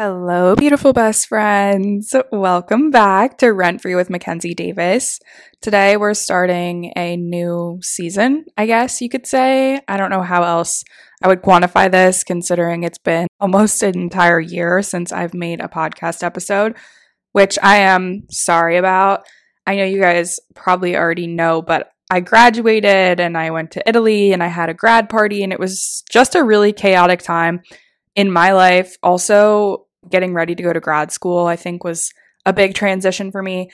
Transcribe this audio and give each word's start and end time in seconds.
Hello, 0.00 0.54
beautiful 0.54 0.92
best 0.92 1.26
friends. 1.26 2.14
Welcome 2.30 2.92
back 2.92 3.36
to 3.38 3.52
Rent 3.52 3.82
Free 3.82 3.96
with 3.96 4.10
Mackenzie 4.10 4.54
Davis. 4.54 5.18
Today 5.60 5.96
we're 5.96 6.14
starting 6.14 6.92
a 6.96 7.16
new 7.16 7.80
season, 7.82 8.44
I 8.56 8.66
guess 8.66 9.00
you 9.00 9.08
could 9.08 9.26
say. 9.26 9.80
I 9.88 9.96
don't 9.96 10.10
know 10.10 10.22
how 10.22 10.44
else 10.44 10.84
I 11.20 11.26
would 11.26 11.42
quantify 11.42 11.90
this 11.90 12.22
considering 12.22 12.84
it's 12.84 12.98
been 12.98 13.26
almost 13.40 13.82
an 13.82 13.98
entire 13.98 14.38
year 14.38 14.82
since 14.82 15.10
I've 15.10 15.34
made 15.34 15.60
a 15.60 15.66
podcast 15.66 16.22
episode, 16.22 16.76
which 17.32 17.58
I 17.60 17.78
am 17.78 18.22
sorry 18.30 18.76
about. 18.76 19.26
I 19.66 19.74
know 19.74 19.84
you 19.84 20.00
guys 20.00 20.38
probably 20.54 20.96
already 20.96 21.26
know, 21.26 21.60
but 21.60 21.90
I 22.08 22.20
graduated 22.20 23.18
and 23.18 23.36
I 23.36 23.50
went 23.50 23.72
to 23.72 23.82
Italy 23.84 24.32
and 24.32 24.44
I 24.44 24.46
had 24.46 24.68
a 24.70 24.74
grad 24.74 25.08
party 25.08 25.42
and 25.42 25.52
it 25.52 25.58
was 25.58 26.04
just 26.08 26.36
a 26.36 26.44
really 26.44 26.72
chaotic 26.72 27.20
time 27.20 27.62
in 28.14 28.30
my 28.30 28.52
life. 28.52 28.96
Also, 29.02 29.86
getting 30.08 30.34
ready 30.34 30.54
to 30.54 30.62
go 30.62 30.72
to 30.72 30.80
grad 30.80 31.12
school, 31.12 31.46
I 31.46 31.56
think 31.56 31.84
was 31.84 32.12
a 32.44 32.52
big 32.52 32.74
transition 32.74 33.30
for 33.30 33.42
me. 33.42 33.70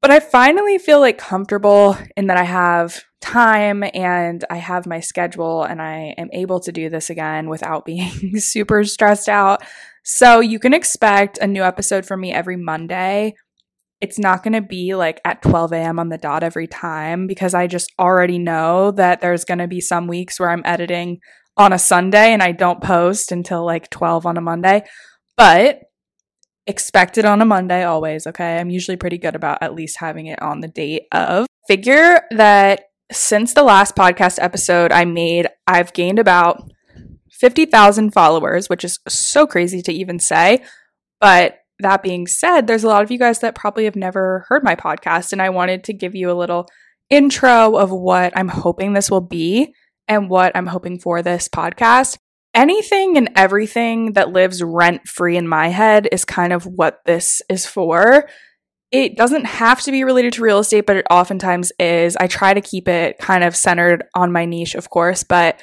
But 0.00 0.10
I 0.10 0.18
finally 0.18 0.78
feel 0.78 1.00
like 1.00 1.18
comfortable 1.18 1.96
in 2.16 2.26
that 2.26 2.36
I 2.36 2.42
have 2.42 3.04
time 3.20 3.84
and 3.94 4.44
I 4.50 4.56
have 4.56 4.84
my 4.86 4.98
schedule 4.98 5.62
and 5.62 5.80
I 5.80 6.14
am 6.18 6.28
able 6.32 6.58
to 6.60 6.72
do 6.72 6.90
this 6.90 7.08
again 7.08 7.48
without 7.48 7.84
being 7.86 8.38
super 8.38 8.84
stressed 8.84 9.28
out. 9.28 9.62
So 10.04 10.40
you 10.40 10.58
can 10.58 10.74
expect 10.74 11.38
a 11.38 11.46
new 11.46 11.62
episode 11.62 12.04
from 12.04 12.20
me 12.20 12.32
every 12.32 12.56
Monday. 12.56 13.34
It's 14.00 14.18
not 14.18 14.42
going 14.42 14.54
to 14.54 14.60
be 14.60 14.96
like 14.96 15.20
at 15.24 15.42
12 15.42 15.72
a.m. 15.72 16.00
on 16.00 16.08
the 16.08 16.18
dot 16.18 16.42
every 16.42 16.66
time 16.66 17.28
because 17.28 17.54
I 17.54 17.68
just 17.68 17.92
already 18.00 18.38
know 18.38 18.90
that 18.90 19.20
there's 19.20 19.44
going 19.44 19.58
to 19.58 19.68
be 19.68 19.80
some 19.80 20.08
weeks 20.08 20.40
where 20.40 20.50
I'm 20.50 20.62
editing 20.64 21.20
on 21.56 21.72
a 21.72 21.78
Sunday 21.78 22.32
and 22.32 22.42
I 22.42 22.50
don't 22.50 22.82
post 22.82 23.30
until 23.30 23.64
like 23.64 23.90
12 23.90 24.26
on 24.26 24.36
a 24.36 24.40
Monday 24.40 24.82
but 25.36 25.80
expect 26.66 27.18
it 27.18 27.24
on 27.24 27.42
a 27.42 27.44
Monday 27.44 27.84
always, 27.84 28.26
okay? 28.26 28.58
I'm 28.58 28.70
usually 28.70 28.96
pretty 28.96 29.18
good 29.18 29.34
about 29.34 29.58
at 29.62 29.74
least 29.74 29.98
having 29.98 30.26
it 30.26 30.40
on 30.40 30.60
the 30.60 30.68
date 30.68 31.04
of. 31.12 31.46
Figure 31.68 32.22
that 32.30 32.84
since 33.10 33.54
the 33.54 33.62
last 33.62 33.94
podcast 33.94 34.38
episode 34.40 34.92
I 34.92 35.04
made, 35.04 35.48
I've 35.66 35.92
gained 35.92 36.18
about 36.18 36.62
50,000 37.30 38.12
followers, 38.12 38.68
which 38.68 38.84
is 38.84 38.98
so 39.08 39.46
crazy 39.46 39.82
to 39.82 39.92
even 39.92 40.18
say. 40.18 40.62
But 41.20 41.58
that 41.78 42.02
being 42.02 42.26
said, 42.26 42.66
there's 42.66 42.84
a 42.84 42.88
lot 42.88 43.02
of 43.02 43.10
you 43.10 43.18
guys 43.18 43.40
that 43.40 43.54
probably 43.54 43.84
have 43.84 43.96
never 43.96 44.44
heard 44.48 44.62
my 44.62 44.74
podcast, 44.74 45.32
and 45.32 45.42
I 45.42 45.50
wanted 45.50 45.84
to 45.84 45.92
give 45.92 46.14
you 46.14 46.30
a 46.30 46.34
little 46.34 46.68
intro 47.10 47.76
of 47.76 47.90
what 47.90 48.32
I'm 48.36 48.48
hoping 48.48 48.92
this 48.92 49.10
will 49.10 49.20
be 49.20 49.74
and 50.08 50.30
what 50.30 50.56
I'm 50.56 50.66
hoping 50.66 50.98
for 50.98 51.22
this 51.22 51.48
podcast 51.48 52.18
anything 52.54 53.16
and 53.16 53.30
everything 53.36 54.12
that 54.12 54.32
lives 54.32 54.62
rent 54.62 55.08
free 55.08 55.36
in 55.36 55.48
my 55.48 55.68
head 55.68 56.08
is 56.12 56.24
kind 56.24 56.52
of 56.52 56.66
what 56.66 57.00
this 57.06 57.42
is 57.48 57.66
for. 57.66 58.28
It 58.90 59.16
doesn't 59.16 59.46
have 59.46 59.80
to 59.82 59.90
be 59.90 60.04
related 60.04 60.34
to 60.34 60.42
real 60.42 60.58
estate, 60.58 60.86
but 60.86 60.96
it 60.96 61.06
oftentimes 61.10 61.72
is. 61.78 62.16
I 62.16 62.26
try 62.26 62.52
to 62.52 62.60
keep 62.60 62.88
it 62.88 63.18
kind 63.18 63.42
of 63.42 63.56
centered 63.56 64.04
on 64.14 64.32
my 64.32 64.44
niche, 64.44 64.74
of 64.74 64.90
course, 64.90 65.24
but 65.24 65.60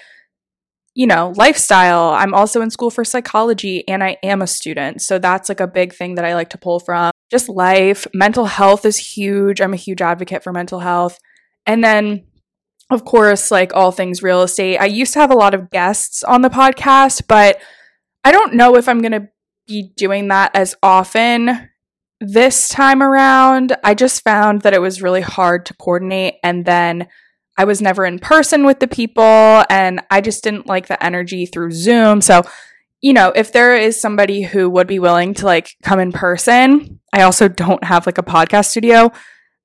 you 0.95 1.07
know, 1.07 1.33
lifestyle. 1.37 2.09
I'm 2.09 2.33
also 2.33 2.61
in 2.61 2.71
school 2.71 2.89
for 2.89 3.05
psychology 3.05 3.87
and 3.87 4.03
I 4.03 4.17
am 4.23 4.41
a 4.41 4.47
student. 4.47 5.01
So 5.01 5.19
that's 5.19 5.47
like 5.47 5.59
a 5.59 5.67
big 5.67 5.93
thing 5.93 6.15
that 6.15 6.25
I 6.25 6.33
like 6.33 6.49
to 6.49 6.57
pull 6.57 6.79
from. 6.79 7.11
Just 7.31 7.47
life, 7.47 8.07
mental 8.13 8.45
health 8.45 8.85
is 8.85 8.97
huge. 8.97 9.61
I'm 9.61 9.73
a 9.73 9.77
huge 9.77 10.01
advocate 10.01 10.43
for 10.43 10.51
mental 10.51 10.79
health. 10.79 11.19
And 11.65 11.83
then 11.83 12.25
of 12.89 13.05
course, 13.05 13.51
like 13.51 13.73
all 13.73 13.91
things 13.91 14.23
real 14.23 14.41
estate. 14.41 14.77
I 14.77 14.85
used 14.85 15.13
to 15.13 15.19
have 15.19 15.31
a 15.31 15.35
lot 15.35 15.53
of 15.53 15.69
guests 15.69 16.23
on 16.23 16.41
the 16.41 16.49
podcast, 16.49 17.23
but 17.27 17.61
I 18.23 18.31
don't 18.31 18.55
know 18.55 18.75
if 18.75 18.87
I'm 18.89 19.01
going 19.01 19.11
to 19.11 19.29
be 19.67 19.91
doing 19.95 20.27
that 20.29 20.55
as 20.55 20.75
often 20.81 21.69
this 22.19 22.67
time 22.67 23.03
around. 23.03 23.75
I 23.83 23.93
just 23.93 24.23
found 24.23 24.63
that 24.63 24.73
it 24.73 24.81
was 24.81 25.01
really 25.01 25.21
hard 25.21 25.65
to 25.67 25.75
coordinate 25.75 26.35
and 26.43 26.65
then 26.65 27.07
I 27.57 27.65
was 27.65 27.81
never 27.81 28.05
in 28.05 28.19
person 28.19 28.65
with 28.65 28.79
the 28.79 28.87
people 28.87 29.63
and 29.69 30.01
I 30.09 30.21
just 30.21 30.43
didn't 30.43 30.67
like 30.67 30.87
the 30.87 31.01
energy 31.03 31.45
through 31.45 31.71
Zoom. 31.71 32.21
So, 32.21 32.41
you 33.01 33.13
know, 33.13 33.31
if 33.35 33.51
there 33.51 33.75
is 33.75 33.99
somebody 33.99 34.41
who 34.41 34.69
would 34.69 34.87
be 34.87 34.99
willing 34.99 35.33
to 35.35 35.45
like 35.45 35.75
come 35.83 35.99
in 35.99 36.11
person, 36.11 36.99
I 37.13 37.21
also 37.21 37.47
don't 37.47 37.83
have 37.83 38.05
like 38.05 38.17
a 38.17 38.23
podcast 38.23 38.67
studio 38.67 39.11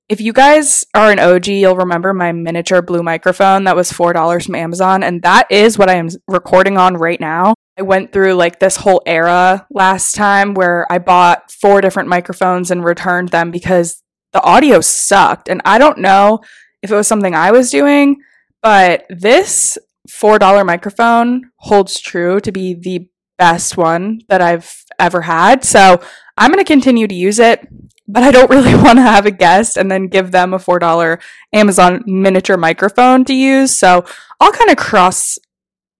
if 0.07 0.21
you 0.21 0.33
guys 0.33 0.85
are 0.93 1.11
an 1.11 1.19
OG, 1.19 1.47
you'll 1.47 1.75
remember 1.75 2.13
my 2.13 2.31
miniature 2.31 2.81
blue 2.81 3.01
microphone 3.01 3.63
that 3.63 3.75
was 3.75 3.91
$4 3.91 4.45
from 4.45 4.55
Amazon. 4.55 5.01
And 5.01 5.21
that 5.23 5.51
is 5.51 5.77
what 5.77 5.89
I 5.89 5.95
am 5.95 6.09
recording 6.27 6.77
on 6.77 6.95
right 6.95 7.19
now. 7.19 7.55
I 7.77 7.81
went 7.81 8.13
through 8.13 8.35
like 8.35 8.59
this 8.59 8.77
whole 8.77 9.01
era 9.05 9.65
last 9.71 10.13
time 10.13 10.53
where 10.53 10.85
I 10.91 10.99
bought 10.99 11.51
four 11.51 11.81
different 11.81 12.07
microphones 12.07 12.69
and 12.69 12.85
returned 12.85 13.29
them 13.29 13.49
because 13.49 14.01
the 14.31 14.43
audio 14.43 14.79
sucked. 14.79 15.49
And 15.49 15.61
I 15.65 15.79
don't 15.79 15.97
know 15.97 16.39
if 16.83 16.91
it 16.91 16.95
was 16.95 17.07
something 17.07 17.33
I 17.33 17.51
was 17.51 17.71
doing, 17.71 18.17
but 18.61 19.05
this 19.09 19.77
$4 20.07 20.65
microphone 20.65 21.49
holds 21.57 21.99
true 21.99 22.39
to 22.41 22.51
be 22.51 22.75
the 22.75 23.09
best 23.39 23.75
one 23.75 24.21
that 24.29 24.39
I've 24.39 24.85
ever 24.99 25.21
had. 25.21 25.65
So 25.65 25.99
I'm 26.37 26.51
going 26.51 26.63
to 26.63 26.67
continue 26.67 27.07
to 27.07 27.15
use 27.15 27.39
it 27.39 27.67
but 28.07 28.23
I 28.23 28.31
don't 28.31 28.49
really 28.49 28.75
want 28.75 28.97
to 28.97 29.03
have 29.03 29.25
a 29.25 29.31
guest 29.31 29.77
and 29.77 29.89
then 29.91 30.07
give 30.07 30.31
them 30.31 30.53
a 30.53 30.59
$4 30.59 31.21
Amazon 31.53 32.03
miniature 32.05 32.57
microphone 32.57 33.25
to 33.25 33.33
use. 33.33 33.77
So 33.77 34.05
I'll 34.39 34.51
kind 34.51 34.71
of 34.71 34.77
cross 34.77 35.37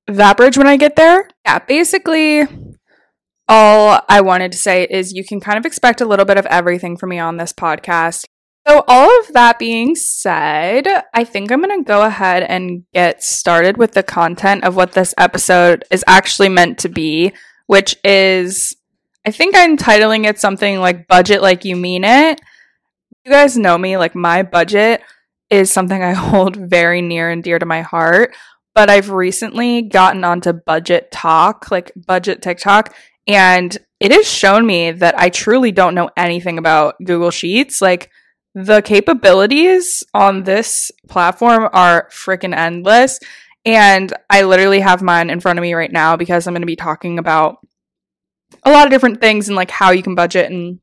that 0.08 0.38
bridge 0.38 0.58
when 0.58 0.68
I 0.68 0.78
get 0.78 0.96
there. 0.96 1.30
Yeah, 1.46 1.60
basically, 1.60 2.48
all 3.48 4.02
I 4.10 4.22
wanted 4.22 4.52
to 4.52 4.58
say 4.58 4.88
is 4.90 5.14
you 5.14 5.24
can 5.24 5.40
kind 5.40 5.58
of 5.58 5.66
expect 5.66 6.02
a 6.02 6.06
little 6.06 6.26
bit 6.26 6.38
of 6.38 6.46
everything 6.48 6.98
from 6.98 7.10
me 7.10 7.20
on 7.20 7.38
this 7.38 7.54
podcast. 7.54 8.26
So, 8.68 8.84
all 8.88 9.20
of 9.20 9.34
that 9.34 9.60
being 9.60 9.96
said, 9.96 10.88
I 11.14 11.24
think 11.24 11.52
I'm 11.52 11.62
going 11.62 11.84
to 11.84 11.88
go 11.88 12.02
ahead 12.02 12.42
and 12.42 12.84
get 12.94 13.24
started 13.24 13.78
with 13.78 13.92
the 13.92 14.02
content 14.02 14.64
of 14.64 14.76
what 14.76 14.94
this 14.94 15.14
episode 15.20 15.84
is 15.92 16.04
actually 16.08 16.50
meant 16.50 16.80
to 16.80 16.90
be, 16.90 17.32
which 17.68 17.96
is 18.04 18.76
I 19.26 19.32
think 19.32 19.56
I'm 19.56 19.76
titling 19.76 20.28
it 20.28 20.40
something 20.40 20.80
like 20.80 21.08
budget 21.08 21.42
like 21.42 21.66
you 21.66 21.76
mean 21.76 22.04
it. 22.04 22.40
You 23.26 23.32
guys 23.32 23.58
know 23.58 23.78
me, 23.78 23.98
like 23.98 24.14
my 24.14 24.44
budget 24.44 25.02
is 25.50 25.72
something 25.72 26.02
I 26.02 26.14
hold 26.14 26.56
very 26.56 27.02
near 27.02 27.30
and 27.30 27.44
dear 27.44 27.58
to 27.60 27.66
my 27.66 27.82
heart. 27.82 28.36
But 28.76 28.90
I've 28.90 29.10
recently 29.10 29.84
gotten 29.84 30.24
onto 30.24 30.52
budget 30.52 31.10
talk, 31.12 31.72
like 31.72 31.92
budget 31.96 32.42
TikTok, 32.42 32.94
and 33.26 33.76
it 34.00 34.12
has 34.12 34.30
shown 34.30 34.66
me 34.66 34.92
that 34.92 35.18
I 35.18 35.30
truly 35.30 35.72
don't 35.72 35.96
know 35.96 36.10
anything 36.18 36.58
about 36.58 36.96
Google 37.04 37.32
Sheets. 37.32 37.82
Like 37.82 38.12
the 38.54 38.82
capabilities 38.82 40.04
on 40.14 40.44
this 40.44 40.92
platform 41.08 41.70
are 41.74 42.10
freaking 42.12 42.56
endless. 42.56 43.20
And 43.64 44.14
I 44.30 44.44
literally 44.44 44.82
have 44.82 45.02
mine 45.02 45.30
in 45.30 45.40
front 45.40 45.58
of 45.58 45.64
me 45.64 45.74
right 45.74 45.92
now 45.92 46.18
because 46.18 46.46
I'm 46.46 46.54
going 46.54 46.62
to 46.62 46.68
be 46.68 46.76
talking 46.76 47.18
about 47.18 47.58
a 48.64 48.72
lot 48.72 48.86
of 48.86 48.92
different 48.92 49.22
things 49.22 49.48
and 49.48 49.56
like 49.56 49.72
how 49.72 49.92
you 49.92 50.04
can 50.04 50.16
budget 50.16 50.52
and 50.52 50.80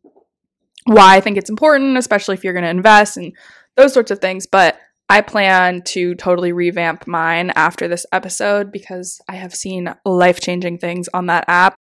why 0.85 1.17
I 1.17 1.21
think 1.21 1.37
it's 1.37 1.51
important, 1.51 1.97
especially 1.97 2.35
if 2.35 2.45
you're 2.45 2.53
going 2.53 2.65
to 2.65 2.71
invest 2.71 3.17
and 3.17 3.33
those 3.77 3.93
sorts 3.93 4.11
of 4.11 4.21
things. 4.21 4.47
But 4.47 4.79
I 5.09 5.21
plan 5.21 5.83
to 5.87 6.15
totally 6.15 6.53
revamp 6.53 7.07
mine 7.07 7.53
after 7.55 7.89
this 7.89 8.07
episode 8.13 8.73
because 8.73 9.21
I 9.29 9.37
have 9.37 9.55
seen 9.55 9.95
life 10.05 10.41
changing 10.41 10.79
things 10.79 11.09
on 11.13 11.27
that 11.27 11.45
app. 11.49 11.75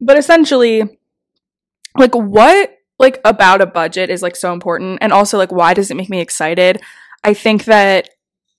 But 0.00 0.16
essentially, 0.16 0.98
like, 1.96 2.14
what 2.14 2.70
like 2.98 3.20
about 3.24 3.60
a 3.60 3.66
budget 3.66 4.10
is 4.10 4.22
like 4.22 4.36
so 4.36 4.52
important 4.52 4.98
and 5.00 5.12
also 5.12 5.36
like 5.36 5.52
why 5.52 5.74
does 5.74 5.90
it 5.90 5.96
make 5.96 6.08
me 6.08 6.20
excited 6.20 6.80
i 7.24 7.34
think 7.34 7.64
that 7.64 8.08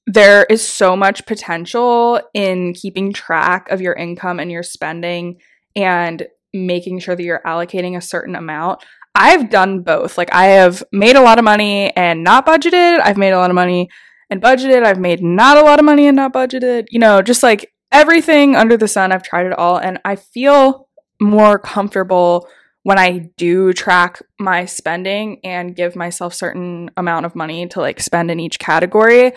there 0.07 0.44
is 0.50 0.66
so 0.66 0.95
much 0.95 1.25
potential 1.25 2.22
in 2.34 2.73
keeping 2.73 3.11
track 3.11 3.69
of 3.69 3.81
your 3.81 3.94
income 3.94 4.39
and 4.39 4.51
your 4.51 4.61
spending 4.61 5.39
and 5.75 6.28
making 6.55 6.99
sure 6.99 7.16
that 7.16 7.23
you're 7.23 7.41
allocating 7.45 7.97
a 7.97 8.01
certain 8.01 8.35
amount. 8.35 8.84
I've 9.13 9.49
done 9.49 9.81
both. 9.81 10.17
Like 10.17 10.34
I 10.34 10.46
have 10.47 10.84
made 10.91 11.16
a 11.16 11.22
lot 11.22 11.37
of 11.37 11.46
money 11.46 11.96
and 11.96 12.23
not 12.23 12.46
budgeted. 12.46 12.99
I've 13.02 13.17
made 13.17 13.31
a 13.31 13.37
lot 13.37 13.49
of 13.49 13.55
money 13.55 13.90
and 14.29 14.41
budgeted. 14.41 14.84
I've 14.84 14.99
made 14.99 15.23
not 15.23 15.57
a 15.57 15.61
lot 15.61 15.79
of 15.79 15.85
money 15.85 16.07
and 16.07 16.16
not 16.16 16.34
budgeted. 16.34 16.87
You 16.90 16.99
know, 16.99 17.22
just 17.22 17.43
like 17.43 17.72
everything 17.91 18.55
under 18.55 18.75
the 18.78 18.87
sun, 18.87 19.11
I've 19.11 19.23
tried 19.23 19.46
it 19.46 19.53
all 19.53 19.78
and 19.78 19.99
I 20.03 20.16
feel 20.16 20.90
more 21.22 21.57
comfortable 21.59 22.47
when 22.84 22.99
I 22.99 23.29
do 23.37 23.73
track 23.73 24.22
my 24.40 24.66
spending 24.66 25.40
and 25.43 25.75
give 25.75 25.96
myself 25.96 26.34
certain 26.34 26.91
amount 26.97 27.25
of 27.25 27.35
money 27.35 27.67
to 27.69 27.79
like 27.79 27.99
spend 27.99 28.29
in 28.29 28.40
each 28.40 28.59
category 28.59 29.34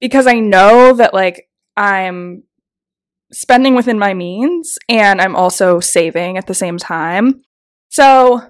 because 0.00 0.26
I 0.26 0.38
know 0.38 0.94
that 0.94 1.12
like 1.12 1.48
I'm 1.76 2.44
spending 3.32 3.74
within 3.74 3.98
my 3.98 4.14
means 4.14 4.78
and 4.88 5.20
I'm 5.20 5.36
also 5.36 5.80
saving 5.80 6.36
at 6.36 6.46
the 6.46 6.54
same 6.54 6.78
time. 6.78 7.42
So 7.88 8.42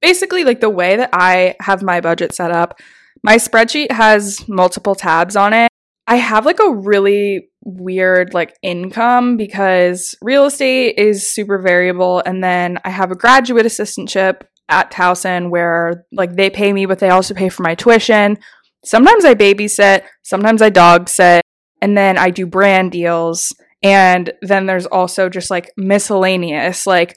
basically, 0.00 0.44
like 0.44 0.60
the 0.60 0.70
way 0.70 0.96
that 0.96 1.10
I 1.12 1.56
have 1.60 1.82
my 1.82 2.00
budget 2.00 2.34
set 2.34 2.50
up, 2.50 2.78
my 3.22 3.36
spreadsheet 3.36 3.90
has 3.90 4.46
multiple 4.48 4.94
tabs 4.94 5.36
on 5.36 5.52
it. 5.52 5.70
I 6.06 6.16
have 6.16 6.44
like 6.44 6.60
a 6.60 6.70
really 6.70 7.48
weird 7.64 8.34
like 8.34 8.54
income 8.62 9.38
because 9.38 10.14
real 10.20 10.44
estate 10.44 10.98
is 10.98 11.26
super 11.26 11.58
variable 11.58 12.22
and 12.26 12.44
then 12.44 12.78
I 12.84 12.90
have 12.90 13.10
a 13.10 13.16
graduate 13.16 13.64
assistantship 13.64 14.42
at 14.68 14.90
Towson 14.90 15.48
where 15.48 16.04
like 16.12 16.36
they 16.36 16.50
pay 16.50 16.74
me 16.74 16.84
but 16.84 16.98
they 16.98 17.08
also 17.08 17.32
pay 17.32 17.48
for 17.48 17.62
my 17.62 17.74
tuition. 17.74 18.38
Sometimes 18.84 19.24
I 19.24 19.34
babysit, 19.34 20.02
sometimes 20.22 20.60
I 20.60 20.68
dog 20.68 21.08
sit, 21.08 21.42
and 21.80 21.96
then 21.96 22.18
I 22.18 22.28
do 22.28 22.46
brand 22.46 22.92
deals 22.92 23.50
and 23.84 24.32
then 24.40 24.66
there's 24.66 24.86
also 24.86 25.28
just 25.28 25.50
like 25.50 25.70
miscellaneous 25.76 26.86
like 26.86 27.16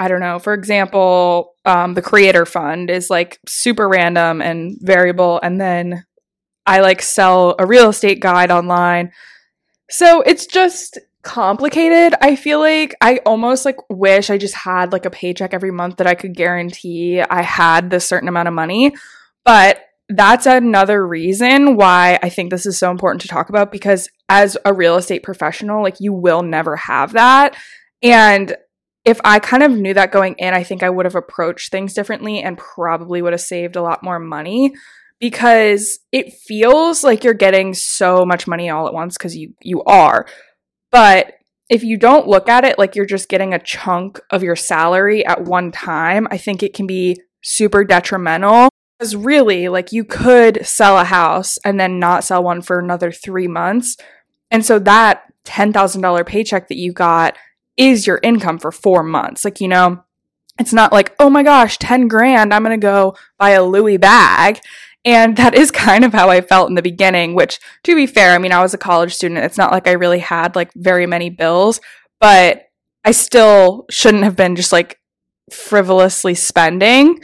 I 0.00 0.06
don't 0.06 0.20
know, 0.20 0.38
for 0.38 0.54
example, 0.54 1.56
um, 1.64 1.94
the 1.94 2.02
creator 2.02 2.46
fund 2.46 2.88
is 2.88 3.10
like 3.10 3.40
super 3.48 3.88
random 3.88 4.40
and 4.40 4.78
variable 4.80 5.40
and 5.42 5.60
then 5.60 6.04
I 6.66 6.80
like 6.80 7.02
sell 7.02 7.56
a 7.58 7.66
real 7.66 7.88
estate 7.88 8.20
guide 8.20 8.52
online. 8.52 9.10
So 9.90 10.20
it's 10.20 10.46
just 10.46 10.98
complicated. 11.22 12.14
I 12.20 12.36
feel 12.36 12.60
like 12.60 12.94
I 13.00 13.18
almost 13.26 13.64
like 13.64 13.76
wish 13.90 14.30
I 14.30 14.38
just 14.38 14.54
had 14.54 14.92
like 14.92 15.04
a 15.04 15.10
paycheck 15.10 15.52
every 15.52 15.72
month 15.72 15.96
that 15.96 16.06
I 16.06 16.14
could 16.14 16.34
guarantee 16.36 17.20
I 17.20 17.42
had 17.42 17.90
this 17.90 18.06
certain 18.06 18.28
amount 18.28 18.48
of 18.48 18.54
money. 18.54 18.94
But 19.44 19.80
that's 20.08 20.46
another 20.46 21.06
reason 21.06 21.76
why 21.76 22.18
I 22.22 22.30
think 22.30 22.50
this 22.50 22.66
is 22.66 22.78
so 22.78 22.90
important 22.90 23.20
to 23.22 23.28
talk 23.28 23.50
about 23.50 23.70
because 23.70 24.08
as 24.28 24.56
a 24.64 24.72
real 24.72 24.96
estate 24.96 25.22
professional, 25.22 25.82
like 25.82 25.96
you 26.00 26.12
will 26.12 26.42
never 26.42 26.76
have 26.76 27.12
that. 27.12 27.56
And 28.02 28.56
if 29.04 29.20
I 29.24 29.38
kind 29.38 29.62
of 29.62 29.72
knew 29.72 29.94
that 29.94 30.12
going 30.12 30.34
in, 30.38 30.54
I 30.54 30.62
think 30.62 30.82
I 30.82 30.90
would 30.90 31.06
have 31.06 31.14
approached 31.14 31.70
things 31.70 31.94
differently 31.94 32.40
and 32.40 32.56
probably 32.58 33.22
would 33.22 33.32
have 33.32 33.40
saved 33.40 33.76
a 33.76 33.82
lot 33.82 34.02
more 34.02 34.18
money 34.18 34.72
because 35.20 35.98
it 36.12 36.32
feels 36.32 37.04
like 37.04 37.24
you're 37.24 37.34
getting 37.34 37.74
so 37.74 38.24
much 38.24 38.46
money 38.46 38.70
all 38.70 38.86
at 38.86 38.94
once 38.94 39.16
because 39.16 39.36
you 39.36 39.54
you 39.62 39.82
are. 39.84 40.26
But 40.90 41.34
if 41.68 41.84
you 41.84 41.98
don't 41.98 42.28
look 42.28 42.48
at 42.48 42.64
it 42.64 42.78
like 42.78 42.96
you're 42.96 43.06
just 43.06 43.28
getting 43.28 43.52
a 43.52 43.58
chunk 43.58 44.20
of 44.30 44.42
your 44.42 44.56
salary 44.56 45.24
at 45.26 45.44
one 45.44 45.70
time, 45.70 46.26
I 46.30 46.38
think 46.38 46.62
it 46.62 46.72
can 46.72 46.86
be 46.86 47.20
super 47.42 47.84
detrimental. 47.84 48.70
Because 48.98 49.14
really, 49.14 49.68
like 49.68 49.92
you 49.92 50.04
could 50.04 50.66
sell 50.66 50.98
a 50.98 51.04
house 51.04 51.56
and 51.64 51.78
then 51.78 51.98
not 51.98 52.24
sell 52.24 52.42
one 52.42 52.62
for 52.62 52.78
another 52.78 53.12
three 53.12 53.46
months. 53.46 53.96
And 54.50 54.64
so 54.64 54.78
that 54.80 55.22
$10,000 55.44 56.26
paycheck 56.26 56.68
that 56.68 56.78
you 56.78 56.92
got 56.92 57.36
is 57.76 58.06
your 58.06 58.20
income 58.22 58.58
for 58.58 58.72
four 58.72 59.02
months. 59.02 59.44
Like, 59.44 59.60
you 59.60 59.68
know, 59.68 60.02
it's 60.58 60.72
not 60.72 60.92
like, 60.92 61.14
oh 61.20 61.30
my 61.30 61.42
gosh, 61.42 61.78
10 61.78 62.08
grand, 62.08 62.52
I'm 62.52 62.64
going 62.64 62.78
to 62.78 62.84
go 62.84 63.14
buy 63.38 63.50
a 63.50 63.64
Louis 63.64 63.96
bag. 63.96 64.60
And 65.04 65.36
that 65.36 65.54
is 65.54 65.70
kind 65.70 66.04
of 66.04 66.12
how 66.12 66.28
I 66.28 66.40
felt 66.40 66.68
in 66.68 66.74
the 66.74 66.82
beginning, 66.82 67.34
which 67.34 67.60
to 67.84 67.94
be 67.94 68.06
fair, 68.06 68.34
I 68.34 68.38
mean, 68.38 68.52
I 68.52 68.62
was 68.62 68.74
a 68.74 68.78
college 68.78 69.14
student. 69.14 69.44
It's 69.44 69.58
not 69.58 69.72
like 69.72 69.86
I 69.86 69.92
really 69.92 70.18
had 70.18 70.56
like 70.56 70.72
very 70.74 71.06
many 71.06 71.30
bills, 71.30 71.80
but 72.20 72.68
I 73.04 73.12
still 73.12 73.86
shouldn't 73.90 74.24
have 74.24 74.36
been 74.36 74.56
just 74.56 74.72
like 74.72 74.98
frivolously 75.50 76.34
spending. 76.34 77.20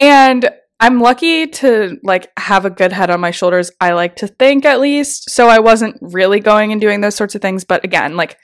And 0.00 0.50
I'm 0.80 1.00
lucky 1.00 1.46
to 1.46 1.98
like 2.04 2.30
have 2.38 2.64
a 2.64 2.70
good 2.70 2.92
head 2.92 3.10
on 3.10 3.20
my 3.20 3.32
shoulders. 3.32 3.70
I 3.80 3.92
like 3.92 4.16
to 4.16 4.28
think 4.28 4.64
at 4.64 4.80
least. 4.80 5.30
So 5.30 5.48
I 5.48 5.58
wasn't 5.58 5.98
really 6.00 6.40
going 6.40 6.70
and 6.70 6.80
doing 6.80 7.00
those 7.00 7.16
sorts 7.16 7.34
of 7.34 7.42
things, 7.42 7.64
but 7.64 7.84
again, 7.84 8.16
like 8.16 8.38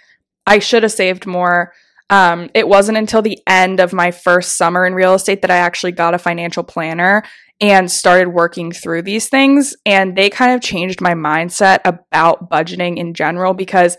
I 0.46 0.58
should 0.58 0.82
have 0.82 0.92
saved 0.92 1.26
more. 1.26 1.72
Um, 2.10 2.50
it 2.54 2.68
wasn't 2.68 2.98
until 2.98 3.22
the 3.22 3.38
end 3.46 3.80
of 3.80 3.92
my 3.92 4.10
first 4.10 4.56
summer 4.56 4.84
in 4.84 4.94
real 4.94 5.14
estate 5.14 5.42
that 5.42 5.50
I 5.50 5.56
actually 5.56 5.92
got 5.92 6.14
a 6.14 6.18
financial 6.18 6.64
planner 6.64 7.22
and 7.60 7.90
started 7.90 8.28
working 8.28 8.72
through 8.72 9.02
these 9.02 9.28
things. 9.28 9.74
And 9.86 10.16
they 10.16 10.28
kind 10.28 10.54
of 10.54 10.60
changed 10.60 11.00
my 11.00 11.14
mindset 11.14 11.80
about 11.84 12.50
budgeting 12.50 12.98
in 12.98 13.14
general 13.14 13.54
because 13.54 13.96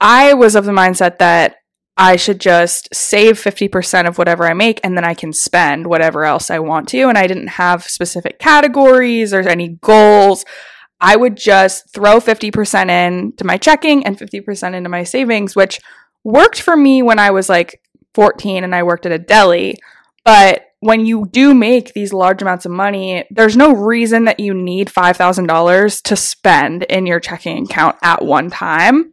I 0.00 0.34
was 0.34 0.54
of 0.54 0.64
the 0.64 0.72
mindset 0.72 1.18
that 1.18 1.56
I 1.96 2.16
should 2.16 2.40
just 2.40 2.94
save 2.94 3.40
50% 3.42 4.06
of 4.06 4.18
whatever 4.18 4.44
I 4.44 4.52
make 4.52 4.80
and 4.84 4.96
then 4.96 5.04
I 5.04 5.14
can 5.14 5.32
spend 5.32 5.86
whatever 5.86 6.24
else 6.24 6.50
I 6.50 6.58
want 6.58 6.88
to. 6.88 7.08
And 7.08 7.16
I 7.16 7.26
didn't 7.26 7.48
have 7.48 7.84
specific 7.84 8.38
categories 8.38 9.32
or 9.32 9.40
any 9.40 9.78
goals. 9.80 10.44
I 11.00 11.16
would 11.16 11.36
just 11.36 11.90
throw 11.92 12.20
50% 12.20 12.90
in 12.90 13.32
to 13.36 13.44
my 13.44 13.56
checking 13.56 14.04
and 14.04 14.18
50% 14.18 14.74
into 14.74 14.90
my 14.90 15.04
savings, 15.04 15.56
which 15.56 15.80
worked 16.22 16.60
for 16.60 16.76
me 16.76 17.02
when 17.02 17.18
I 17.18 17.30
was 17.30 17.48
like 17.48 17.80
14 18.14 18.64
and 18.64 18.74
I 18.74 18.82
worked 18.82 19.06
at 19.06 19.12
a 19.12 19.18
deli. 19.18 19.76
But 20.24 20.66
when 20.80 21.06
you 21.06 21.26
do 21.30 21.54
make 21.54 21.94
these 21.94 22.12
large 22.12 22.42
amounts 22.42 22.66
of 22.66 22.72
money, 22.72 23.24
there's 23.30 23.56
no 23.56 23.72
reason 23.72 24.24
that 24.24 24.40
you 24.40 24.52
need 24.52 24.88
$5,000 24.88 26.02
to 26.02 26.16
spend 26.16 26.82
in 26.84 27.06
your 27.06 27.20
checking 27.20 27.64
account 27.64 27.96
at 28.02 28.24
one 28.24 28.50
time. 28.50 29.12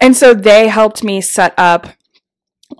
And 0.00 0.16
so 0.16 0.34
they 0.34 0.68
helped 0.68 1.02
me 1.02 1.20
set 1.20 1.54
up 1.58 1.88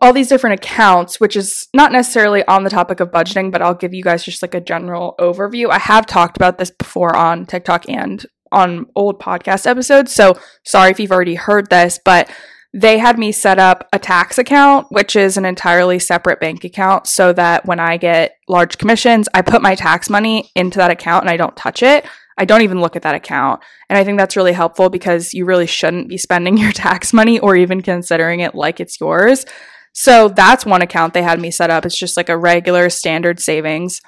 all 0.00 0.12
these 0.12 0.28
different 0.28 0.60
accounts, 0.60 1.18
which 1.18 1.34
is 1.34 1.68
not 1.74 1.92
necessarily 1.92 2.46
on 2.46 2.62
the 2.62 2.70
topic 2.70 3.00
of 3.00 3.10
budgeting, 3.10 3.50
but 3.50 3.62
I'll 3.62 3.74
give 3.74 3.94
you 3.94 4.02
guys 4.02 4.22
just 4.22 4.42
like 4.42 4.54
a 4.54 4.60
general 4.60 5.14
overview. 5.18 5.70
I 5.70 5.78
have 5.78 6.06
talked 6.06 6.36
about 6.36 6.58
this 6.58 6.70
before 6.70 7.16
on 7.16 7.46
TikTok 7.46 7.88
and 7.88 8.24
on 8.52 8.86
old 8.94 9.20
podcast 9.20 9.66
episodes. 9.66 10.14
So 10.14 10.38
sorry 10.64 10.90
if 10.90 11.00
you've 11.00 11.12
already 11.12 11.34
heard 11.34 11.70
this, 11.70 11.98
but 12.04 12.30
they 12.74 12.98
had 12.98 13.18
me 13.18 13.32
set 13.32 13.58
up 13.58 13.88
a 13.92 13.98
tax 13.98 14.36
account, 14.38 14.86
which 14.90 15.16
is 15.16 15.36
an 15.36 15.46
entirely 15.46 15.98
separate 15.98 16.38
bank 16.38 16.64
account, 16.64 17.06
so 17.06 17.32
that 17.32 17.64
when 17.64 17.80
I 17.80 17.96
get 17.96 18.32
large 18.46 18.76
commissions, 18.76 19.28
I 19.32 19.40
put 19.40 19.62
my 19.62 19.74
tax 19.74 20.10
money 20.10 20.50
into 20.54 20.78
that 20.78 20.90
account 20.90 21.24
and 21.24 21.30
I 21.30 21.38
don't 21.38 21.56
touch 21.56 21.82
it. 21.82 22.06
I 22.38 22.44
don't 22.44 22.62
even 22.62 22.80
look 22.80 22.96
at 22.96 23.02
that 23.02 23.14
account. 23.14 23.62
And 23.88 23.98
I 23.98 24.04
think 24.04 24.18
that's 24.18 24.36
really 24.36 24.52
helpful 24.52 24.88
because 24.88 25.34
you 25.34 25.44
really 25.44 25.66
shouldn't 25.66 26.08
be 26.08 26.16
spending 26.16 26.56
your 26.58 26.72
tax 26.72 27.12
money 27.12 27.38
or 27.38 27.56
even 27.56 27.82
considering 27.82 28.40
it 28.40 28.54
like 28.54 28.80
it's 28.80 29.00
yours. 29.00 29.44
So 29.92 30.28
that's 30.28 30.64
one 30.64 30.82
account 30.82 31.12
they 31.12 31.22
had 31.22 31.40
me 31.40 31.50
set 31.50 31.70
up. 31.70 31.84
It's 31.84 31.98
just 31.98 32.16
like 32.16 32.28
a 32.28 32.38
regular 32.38 32.88
standard 32.88 33.40
savings. 33.40 34.00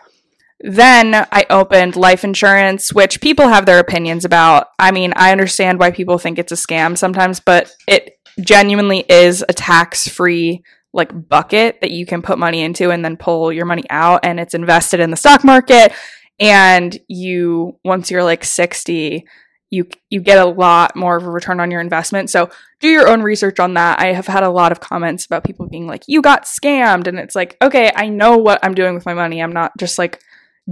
Then 0.60 1.14
I 1.14 1.46
opened 1.48 1.96
life 1.96 2.22
insurance, 2.22 2.92
which 2.92 3.20
people 3.20 3.48
have 3.48 3.66
their 3.66 3.78
opinions 3.78 4.24
about. 4.24 4.68
I 4.78 4.90
mean, 4.90 5.12
I 5.16 5.32
understand 5.32 5.78
why 5.78 5.90
people 5.90 6.18
think 6.18 6.38
it's 6.38 6.52
a 6.52 6.54
scam 6.54 6.96
sometimes, 6.96 7.40
but 7.40 7.72
it 7.88 8.18
genuinely 8.40 9.04
is 9.08 9.44
a 9.48 9.54
tax 9.54 10.06
free 10.06 10.62
like 10.92 11.28
bucket 11.28 11.80
that 11.80 11.90
you 11.90 12.04
can 12.04 12.20
put 12.20 12.38
money 12.38 12.60
into 12.60 12.90
and 12.90 13.04
then 13.04 13.16
pull 13.16 13.52
your 13.52 13.64
money 13.64 13.84
out 13.90 14.24
and 14.24 14.40
it's 14.40 14.54
invested 14.54 15.00
in 15.00 15.10
the 15.10 15.16
stock 15.16 15.44
market 15.44 15.92
and 16.40 16.98
you 17.06 17.78
once 17.84 18.10
you're 18.10 18.24
like 18.24 18.42
60 18.42 19.26
you 19.70 19.88
you 20.10 20.20
get 20.20 20.38
a 20.38 20.50
lot 20.50 20.96
more 20.96 21.16
of 21.16 21.24
a 21.24 21.30
return 21.30 21.60
on 21.60 21.70
your 21.70 21.80
investment. 21.80 22.28
So 22.28 22.50
do 22.80 22.88
your 22.88 23.08
own 23.08 23.22
research 23.22 23.60
on 23.60 23.74
that. 23.74 24.00
I 24.00 24.12
have 24.12 24.26
had 24.26 24.42
a 24.42 24.50
lot 24.50 24.72
of 24.72 24.80
comments 24.80 25.24
about 25.24 25.44
people 25.44 25.68
being 25.68 25.86
like 25.86 26.02
you 26.08 26.20
got 26.20 26.44
scammed 26.44 27.06
and 27.06 27.18
it's 27.18 27.36
like 27.36 27.56
okay 27.62 27.92
i 27.94 28.08
know 28.08 28.36
what 28.36 28.58
i'm 28.64 28.74
doing 28.74 28.94
with 28.94 29.06
my 29.06 29.14
money. 29.14 29.40
I'm 29.40 29.52
not 29.52 29.72
just 29.78 29.98
like 29.98 30.20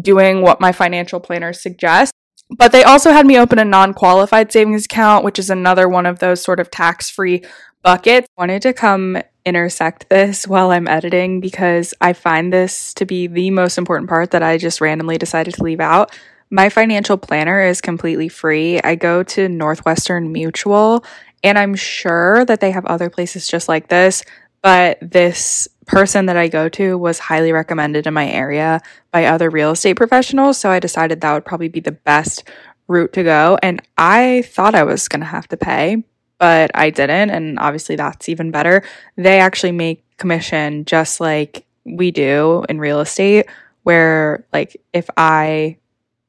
doing 0.01 0.43
what 0.43 0.61
my 0.61 0.73
financial 0.73 1.21
planner 1.21 1.53
suggests. 1.53 2.13
But 2.51 2.73
they 2.73 2.83
also 2.83 3.13
had 3.13 3.27
me 3.27 3.39
open 3.39 3.59
a 3.59 3.65
non-qualified 3.65 4.51
savings 4.51 4.87
account 4.87 5.25
which 5.25 5.39
is 5.39 5.51
another 5.51 5.89
one 5.89 6.07
of 6.07 6.19
those 6.19 6.43
sort 6.43 6.61
of 6.61 6.71
tax-free 6.71 7.45
buckets. 7.83 8.27
Wanted 8.37 8.63
to 8.63 8.73
come 8.73 9.19
intersect 9.49 10.09
this 10.09 10.47
while 10.47 10.71
I'm 10.71 10.87
editing 10.87 11.41
because 11.41 11.95
I 12.01 12.13
find 12.13 12.53
this 12.53 12.95
to 12.95 13.05
be 13.05 13.27
the 13.27 13.51
most 13.51 13.79
important 13.79 14.09
part 14.09 14.31
that 14.31 14.43
I 14.43 14.59
just 14.59 14.81
randomly 14.81 15.19
decided 15.19 15.55
to 15.55 15.63
leave 15.65 15.81
out. 15.81 16.17
My 16.51 16.69
financial 16.69 17.17
planner 17.17 17.63
is 17.63 17.81
completely 17.81 18.29
free. 18.29 18.81
I 18.81 18.95
go 18.95 19.23
to 19.23 19.49
Northwestern 19.49 20.33
Mutual 20.33 21.05
and 21.43 21.59
I'm 21.59 21.75
sure 21.75 22.45
that 22.45 22.61
they 22.61 22.71
have 22.71 22.87
other 22.87 23.11
places 23.11 23.47
just 23.47 23.69
like 23.69 23.89
this, 23.89 24.23
but 24.63 24.99
this 25.01 25.69
person 25.87 26.27
that 26.27 26.37
I 26.37 26.49
go 26.49 26.69
to 26.71 26.99
was 26.99 27.19
highly 27.19 27.53
recommended 27.53 28.07
in 28.07 28.15
my 28.15 28.29
area 28.29 28.81
by 29.11 29.25
other 29.25 29.51
real 29.51 29.73
estate 29.73 29.95
professionals. 29.95 30.59
So 30.59 30.71
I 30.71 30.79
decided 30.79 31.21
that 31.21 31.33
would 31.33 31.45
probably 31.45 31.69
be 31.69 31.81
the 31.81 31.93
best 31.93 32.45
route 32.87 33.13
to 33.15 33.23
go. 33.23 33.59
And 33.63 33.83
I 33.97 34.43
thought 34.47 34.75
I 34.75 34.85
was 34.85 35.09
going 35.09 35.21
to 35.21 35.27
have 35.27 35.49
to 35.49 35.57
pay, 35.57 36.05
but 36.39 36.71
I 36.75 36.91
didn't. 36.91 37.31
And 37.31 37.59
obviously, 37.59 37.97
that's 37.97 38.29
even 38.29 38.51
better. 38.51 38.83
They 39.17 39.41
actually 39.41 39.73
make 39.73 40.05
commission 40.17 40.85
just 40.85 41.21
like 41.21 41.67
we 41.85 42.11
do 42.11 42.65
in 42.69 42.79
real 42.79 43.01
estate, 43.01 43.47
where, 43.83 44.45
like, 44.53 44.81
if 44.93 45.09
I, 45.17 45.79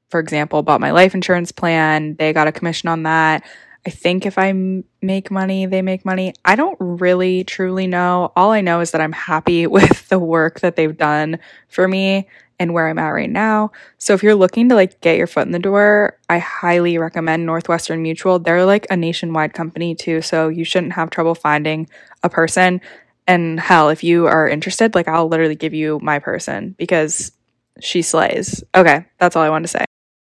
for 0.10 0.20
example, 0.20 0.64
bought 0.64 0.82
my 0.82 0.92
life 0.92 1.14
insurance 1.14 1.52
plan, 1.52 2.16
they 2.18 2.34
got 2.34 2.48
a 2.48 2.52
commission 2.52 2.90
on 2.90 3.04
that. 3.04 3.44
I 3.86 3.92
think 3.92 4.26
if 4.26 4.38
I 4.38 4.54
make 5.02 5.32
money, 5.32 5.66
they 5.66 5.82
make 5.82 6.04
money. 6.06 6.34
I 6.44 6.56
don't 6.56 6.78
really 6.80 7.44
truly 7.44 7.88
know. 7.88 8.32
All 8.36 8.52
I 8.52 8.62
know 8.62 8.82
is 8.82 8.92
that 8.92 9.02
I'm 9.02 9.14
happy 9.14 9.68
with 9.68 10.10
the 10.10 10.20
work 10.20 10.60
that 10.62 10.76
they've 10.76 10.98
done 10.98 11.40
for 11.68 11.88
me 11.88 12.28
and 12.60 12.74
where 12.74 12.88
I'm 12.88 13.00
at 13.00 13.10
right 13.10 13.30
now. 13.30 13.72
So 13.98 14.14
if 14.14 14.22
you're 14.22 14.36
looking 14.36 14.70
to 14.70 14.76
like 14.76 15.00
get 15.02 15.18
your 15.18 15.28
foot 15.28 15.46
in 15.46 15.54
the 15.54 15.60
door, 15.60 16.18
I 16.30 16.40
highly 16.40 16.98
recommend 16.98 17.46
Northwestern 17.46 18.02
Mutual. 18.04 18.38
They're 18.38 18.66
like 18.66 18.86
a 18.90 18.98
nationwide 18.98 19.54
company 19.54 19.96
too, 19.96 20.22
so 20.22 20.50
you 20.50 20.66
shouldn't 20.66 20.94
have 20.94 21.10
trouble 21.10 21.36
finding 21.36 21.90
a 22.22 22.30
person. 22.30 22.82
And 23.26 23.60
hell, 23.60 23.90
if 23.90 24.04
you 24.04 24.28
are 24.28 24.48
interested, 24.48 24.94
like 24.94 25.08
I'll 25.08 25.28
literally 25.28 25.56
give 25.56 25.74
you 25.74 26.00
my 26.02 26.20
person 26.20 26.76
because 26.78 27.32
she 27.80 28.02
slays. 28.02 28.64
Okay, 28.76 29.06
that's 29.20 29.36
all 29.36 29.44
I 29.44 29.50
wanted 29.50 29.68
to 29.68 29.78
say. 29.80 29.86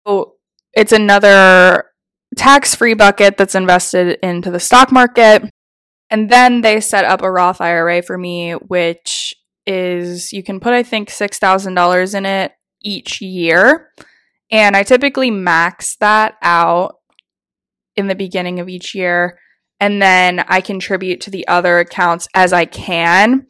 So 0.05 0.35
it's 0.73 0.91
another 0.91 1.85
tax 2.35 2.75
free 2.75 2.93
bucket 2.93 3.37
that's 3.37 3.55
invested 3.55 4.19
into 4.21 4.51
the 4.51 4.59
stock 4.59 4.91
market. 4.91 5.49
And 6.09 6.29
then 6.29 6.61
they 6.61 6.81
set 6.81 7.05
up 7.05 7.21
a 7.21 7.31
Roth 7.31 7.61
IRA 7.61 8.01
for 8.01 8.17
me, 8.17 8.51
which 8.53 9.33
is 9.65 10.33
you 10.33 10.43
can 10.43 10.59
put, 10.59 10.73
I 10.73 10.83
think, 10.83 11.09
$6,000 11.09 12.15
in 12.15 12.25
it 12.25 12.51
each 12.83 13.21
year. 13.21 13.89
And 14.51 14.75
I 14.75 14.83
typically 14.83 15.31
max 15.31 15.95
that 15.97 16.35
out 16.41 16.95
in 17.95 18.07
the 18.07 18.15
beginning 18.15 18.59
of 18.59 18.69
each 18.69 18.93
year. 18.93 19.39
And 19.79 20.01
then 20.01 20.43
I 20.47 20.61
contribute 20.61 21.21
to 21.21 21.31
the 21.31 21.47
other 21.47 21.79
accounts 21.79 22.27
as 22.35 22.53
I 22.53 22.65
can. 22.65 23.47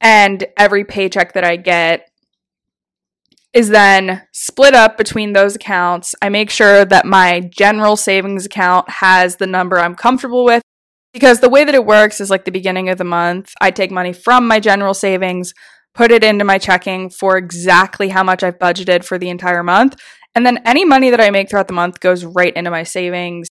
And 0.00 0.46
every 0.56 0.84
paycheck 0.84 1.32
that 1.32 1.44
I 1.44 1.56
get 1.56 2.08
is 3.54 3.70
then 3.70 4.22
split 4.32 4.74
up 4.74 4.98
between 4.98 5.32
those 5.32 5.56
accounts. 5.56 6.14
I 6.20 6.28
make 6.28 6.50
sure 6.50 6.84
that 6.84 7.06
my 7.06 7.40
general 7.40 7.96
savings 7.96 8.46
account 8.46 8.90
has 8.90 9.36
the 9.36 9.46
number 9.46 9.78
I'm 9.78 9.94
comfortable 9.94 10.44
with 10.44 10.62
because 11.12 11.40
the 11.40 11.48
way 11.48 11.64
that 11.64 11.74
it 11.74 11.86
works 11.86 12.20
is 12.20 12.30
like 12.30 12.44
the 12.44 12.50
beginning 12.50 12.88
of 12.88 12.98
the 12.98 13.04
month, 13.04 13.52
I 13.60 13.70
take 13.70 13.90
money 13.90 14.12
from 14.12 14.46
my 14.46 14.60
general 14.60 14.94
savings, 14.94 15.54
put 15.94 16.10
it 16.10 16.22
into 16.22 16.44
my 16.44 16.58
checking 16.58 17.10
for 17.10 17.36
exactly 17.36 18.08
how 18.10 18.22
much 18.22 18.42
I've 18.42 18.58
budgeted 18.58 19.04
for 19.04 19.18
the 19.18 19.30
entire 19.30 19.62
month. 19.62 19.96
And 20.34 20.44
then 20.44 20.60
any 20.64 20.84
money 20.84 21.10
that 21.10 21.20
I 21.20 21.30
make 21.30 21.48
throughout 21.48 21.68
the 21.68 21.74
month 21.74 22.00
goes 22.00 22.24
right 22.24 22.54
into 22.54 22.70
my 22.70 22.82
savings. 22.82 23.48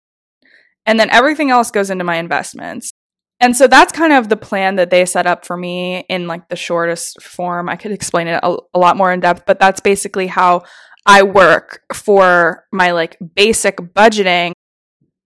And 0.85 0.99
then 0.99 1.09
everything 1.09 1.49
else 1.49 1.71
goes 1.71 1.89
into 1.89 2.03
my 2.03 2.17
investments. 2.17 2.91
And 3.39 3.55
so 3.55 3.67
that's 3.67 3.91
kind 3.91 4.13
of 4.13 4.29
the 4.29 4.37
plan 4.37 4.75
that 4.75 4.91
they 4.91 5.05
set 5.05 5.25
up 5.25 5.45
for 5.45 5.57
me 5.57 6.05
in 6.09 6.27
like 6.27 6.47
the 6.47 6.55
shortest 6.55 7.21
form. 7.21 7.67
I 7.67 7.75
could 7.75 7.91
explain 7.91 8.27
it 8.27 8.39
a, 8.43 8.57
a 8.73 8.79
lot 8.79 8.97
more 8.97 9.11
in 9.11 9.19
depth, 9.19 9.43
but 9.45 9.59
that's 9.59 9.81
basically 9.81 10.27
how 10.27 10.63
I 11.05 11.23
work 11.23 11.81
for 11.93 12.65
my 12.71 12.91
like 12.91 13.17
basic 13.35 13.77
budgeting. 13.77 14.53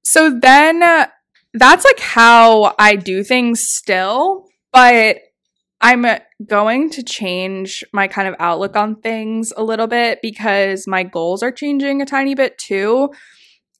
So 0.04 0.40
then 0.40 1.08
that's 1.54 1.86
like 1.86 2.00
how 2.00 2.76
I 2.78 2.96
do 2.96 3.24
things 3.24 3.62
still, 3.62 4.46
but 4.72 5.18
I'm 5.82 6.06
going 6.46 6.90
to 6.92 7.04
change 7.04 7.84
my 7.94 8.08
kind 8.08 8.28
of 8.28 8.36
outlook 8.40 8.76
on 8.76 8.98
things 8.98 9.54
a 9.56 9.64
little 9.64 9.88
bit 9.88 10.20
because 10.22 10.88
my 10.88 11.04
goals 11.04 11.42
are 11.42 11.52
changing 11.52 12.02
a 12.02 12.06
tiny 12.06 12.36
bit 12.36 12.58
too. 12.58 13.12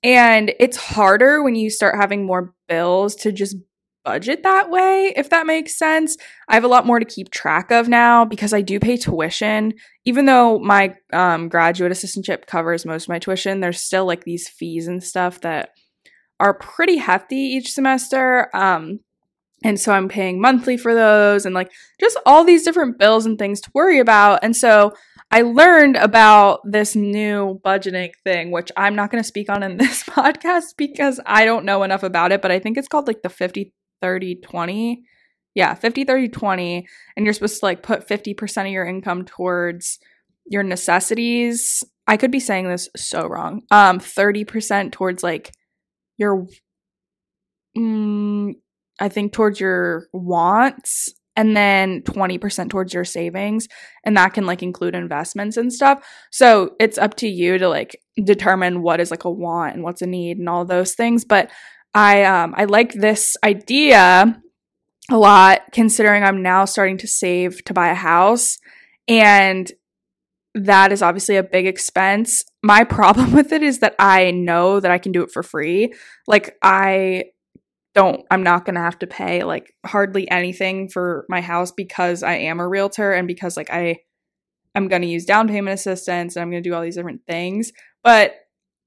And 0.02 0.54
it's 0.60 0.78
harder 0.78 1.44
when 1.44 1.56
you 1.56 1.70
start 1.70 1.96
having 1.96 2.26
more 2.26 2.54
bills 2.70 3.16
to 3.16 3.34
just 3.34 3.58
budget 4.06 4.44
that 4.44 4.70
way, 4.70 5.14
if 5.18 5.30
that 5.30 5.46
makes 5.46 5.78
sense. 5.78 6.16
I 6.48 6.54
have 6.54 6.64
a 6.64 6.70
lot 6.70 6.86
more 6.86 7.00
to 7.00 7.06
keep 7.06 7.32
track 7.32 7.70
of 7.70 7.90
now 7.90 8.24
because 8.24 8.54
I 8.54 8.62
do 8.62 8.80
pay 8.80 8.96
tuition. 8.96 9.74
Even 10.06 10.26
though 10.26 10.58
my 10.58 10.96
um, 11.12 11.50
graduate 11.50 11.92
assistantship 11.92 12.46
covers 12.46 12.86
most 12.86 13.04
of 13.04 13.10
my 13.10 13.20
tuition, 13.20 13.60
there's 13.60 13.82
still 13.82 14.06
like 14.06 14.24
these 14.24 14.48
fees 14.48 14.88
and 14.88 15.04
stuff 15.04 15.42
that 15.42 15.72
are 16.40 16.54
pretty 16.54 16.98
hefty 16.98 17.36
each 17.36 17.72
semester. 17.72 18.50
Um, 18.56 19.00
and 19.64 19.80
so 19.80 19.92
I'm 19.92 20.08
paying 20.08 20.40
monthly 20.40 20.78
for 20.78 20.96
those 20.96 21.46
and 21.46 21.54
like 21.54 21.72
just 22.00 22.18
all 22.26 22.46
these 22.46 22.64
different 22.64 22.98
bills 22.98 23.26
and 23.26 23.38
things 23.38 23.60
to 23.62 23.72
worry 23.74 24.00
about. 24.00 24.40
And 24.42 24.56
so 24.56 24.94
I 25.32 25.42
learned 25.42 25.96
about 25.98 26.62
this 26.64 26.96
new 26.96 27.60
budgeting 27.64 28.12
thing, 28.24 28.52
which 28.52 28.72
I'm 28.78 28.96
not 28.96 29.12
going 29.12 29.22
to 29.22 29.28
speak 29.28 29.50
on 29.50 29.64
in 29.64 29.78
this 29.78 30.04
podcast 30.04 30.76
because 30.78 31.20
I 31.26 31.46
don't 31.46 31.66
know 31.66 31.84
enough 31.84 32.04
about 32.04 32.32
it, 32.32 32.42
but 32.42 32.52
I 32.52 32.60
think 32.60 32.78
it's 32.78 32.88
called 32.88 33.08
like 33.08 33.22
the 33.22 33.30
50 33.30 33.74
30 34.02 34.36
20. 34.36 35.04
Yeah, 35.56 35.74
50 35.74 36.06
30 36.06 36.30
20. 36.30 36.88
And 37.18 37.26
you're 37.26 37.34
supposed 37.34 37.60
to 37.60 37.66
like 37.66 37.84
put 37.84 38.08
50% 38.08 38.62
of 38.62 38.72
your 38.72 38.86
income 38.86 39.26
towards 39.26 40.00
your 40.46 40.64
necessities. 40.64 41.84
I 42.08 42.18
could 42.18 42.32
be 42.32 42.40
saying 42.40 42.70
this 42.70 42.90
so 42.96 43.28
wrong. 43.28 43.64
Um 43.72 44.00
30% 44.00 44.94
towards 44.94 45.22
like 45.22 45.52
your 46.20 46.46
mm, 47.78 48.54
I 49.00 49.10
think 49.10 49.34
towards 49.34 49.60
your 49.60 50.08
wants 50.14 51.14
and 51.36 51.56
then 51.56 52.02
20% 52.02 52.70
towards 52.70 52.94
your 52.94 53.06
savings 53.06 53.68
and 54.04 54.18
that 54.18 54.34
can 54.34 54.46
like 54.46 54.62
include 54.62 54.94
investments 54.94 55.56
and 55.56 55.72
stuff. 55.72 56.06
So 56.32 56.76
it's 56.80 56.98
up 56.98 57.16
to 57.16 57.30
you 57.30 57.58
to 57.58 57.70
like 57.70 57.98
determine 58.22 58.82
what 58.82 59.00
is 59.00 59.10
like 59.10 59.24
a 59.24 59.32
want 59.32 59.76
and 59.76 59.84
what's 59.84 60.02
a 60.02 60.08
need 60.08 60.38
and 60.38 60.50
all 60.50 60.66
those 60.66 60.96
things, 60.96 61.24
but 61.24 61.50
I 61.94 62.24
um 62.24 62.54
I 62.58 62.66
like 62.66 62.94
this 62.94 63.36
idea 63.44 64.42
a 65.10 65.18
lot 65.18 65.62
considering 65.72 66.24
I'm 66.24 66.44
now 66.44 66.66
starting 66.66 66.98
to 67.00 67.08
save 67.08 67.64
to 67.66 67.74
buy 67.74 67.90
a 67.90 67.96
house 67.96 68.58
and 69.08 69.72
that 70.56 70.92
is 70.92 71.02
obviously 71.02 71.36
a 71.36 71.44
big 71.44 71.68
expense. 71.68 72.44
My 72.64 72.84
problem 72.84 73.32
with 73.34 73.52
it 73.52 73.64
is 73.64 73.80
that 73.80 73.96
I 74.00 74.32
know 74.32 74.80
that 74.80 74.92
I 74.92 74.98
can 74.98 75.12
do 75.12 75.24
it 75.24 75.32
for 75.32 75.44
free. 75.44 75.94
Like 76.28 76.58
I 76.64 77.26
don't 77.96 78.26
I'm 78.30 78.44
not 78.44 78.66
going 78.66 78.76
to 78.76 78.82
have 78.82 79.00
to 79.00 79.08
pay 79.08 79.44
like 79.44 79.74
hardly 79.86 80.30
anything 80.30 80.90
for 80.90 81.26
my 81.28 81.42
house 81.42 81.72
because 81.72 82.22
I 82.22 82.36
am 82.36 82.60
a 82.60 82.68
realtor 82.68 83.14
and 83.14 83.28
because 83.28 83.58
like 83.58 83.70
I 83.72 83.98
I'm 84.76 84.88
going 84.88 85.02
to 85.02 85.08
use 85.08 85.26
down 85.26 85.48
payment 85.48 85.74
assistance 85.74 86.36
and 86.36 86.44
I'm 86.44 86.52
going 86.52 86.62
to 86.64 86.70
do 86.70 86.76
all 86.76 86.84
these 86.84 86.96
different 86.96 87.22
things. 87.28 87.72
But 88.04 88.36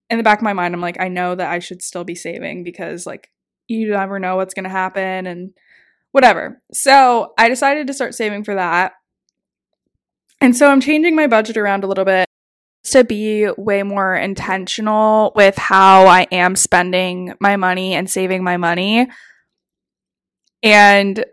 in 0.08 0.18
the 0.18 0.24
back 0.24 0.38
of 0.38 0.44
my 0.44 0.52
mind 0.52 0.74
I'm 0.74 0.80
like 0.80 1.00
I 1.00 1.08
know 1.08 1.34
that 1.34 1.50
I 1.50 1.58
should 1.58 1.82
still 1.82 2.04
be 2.04 2.14
saving 2.14 2.64
because 2.64 3.06
like 3.06 3.28
you 3.68 3.90
never 3.90 4.18
know 4.18 4.36
what's 4.36 4.54
going 4.54 4.64
to 4.64 4.70
happen 4.70 5.26
and 5.26 5.52
whatever. 6.12 6.62
So, 6.72 7.32
I 7.36 7.48
decided 7.48 7.86
to 7.88 7.94
start 7.94 8.14
saving 8.14 8.44
for 8.44 8.54
that. 8.54 8.92
And 10.42 10.56
so 10.56 10.68
I'm 10.68 10.80
changing 10.80 11.14
my 11.14 11.28
budget 11.28 11.56
around 11.56 11.84
a 11.84 11.86
little 11.86 12.04
bit 12.04 12.26
to 12.86 13.04
be 13.04 13.48
way 13.56 13.84
more 13.84 14.16
intentional 14.16 15.30
with 15.36 15.56
how 15.56 16.08
I 16.08 16.26
am 16.32 16.56
spending 16.56 17.34
my 17.38 17.56
money 17.56 17.94
and 17.94 18.10
saving 18.10 18.42
my 18.42 18.56
money. 18.56 19.08
And 20.60 21.24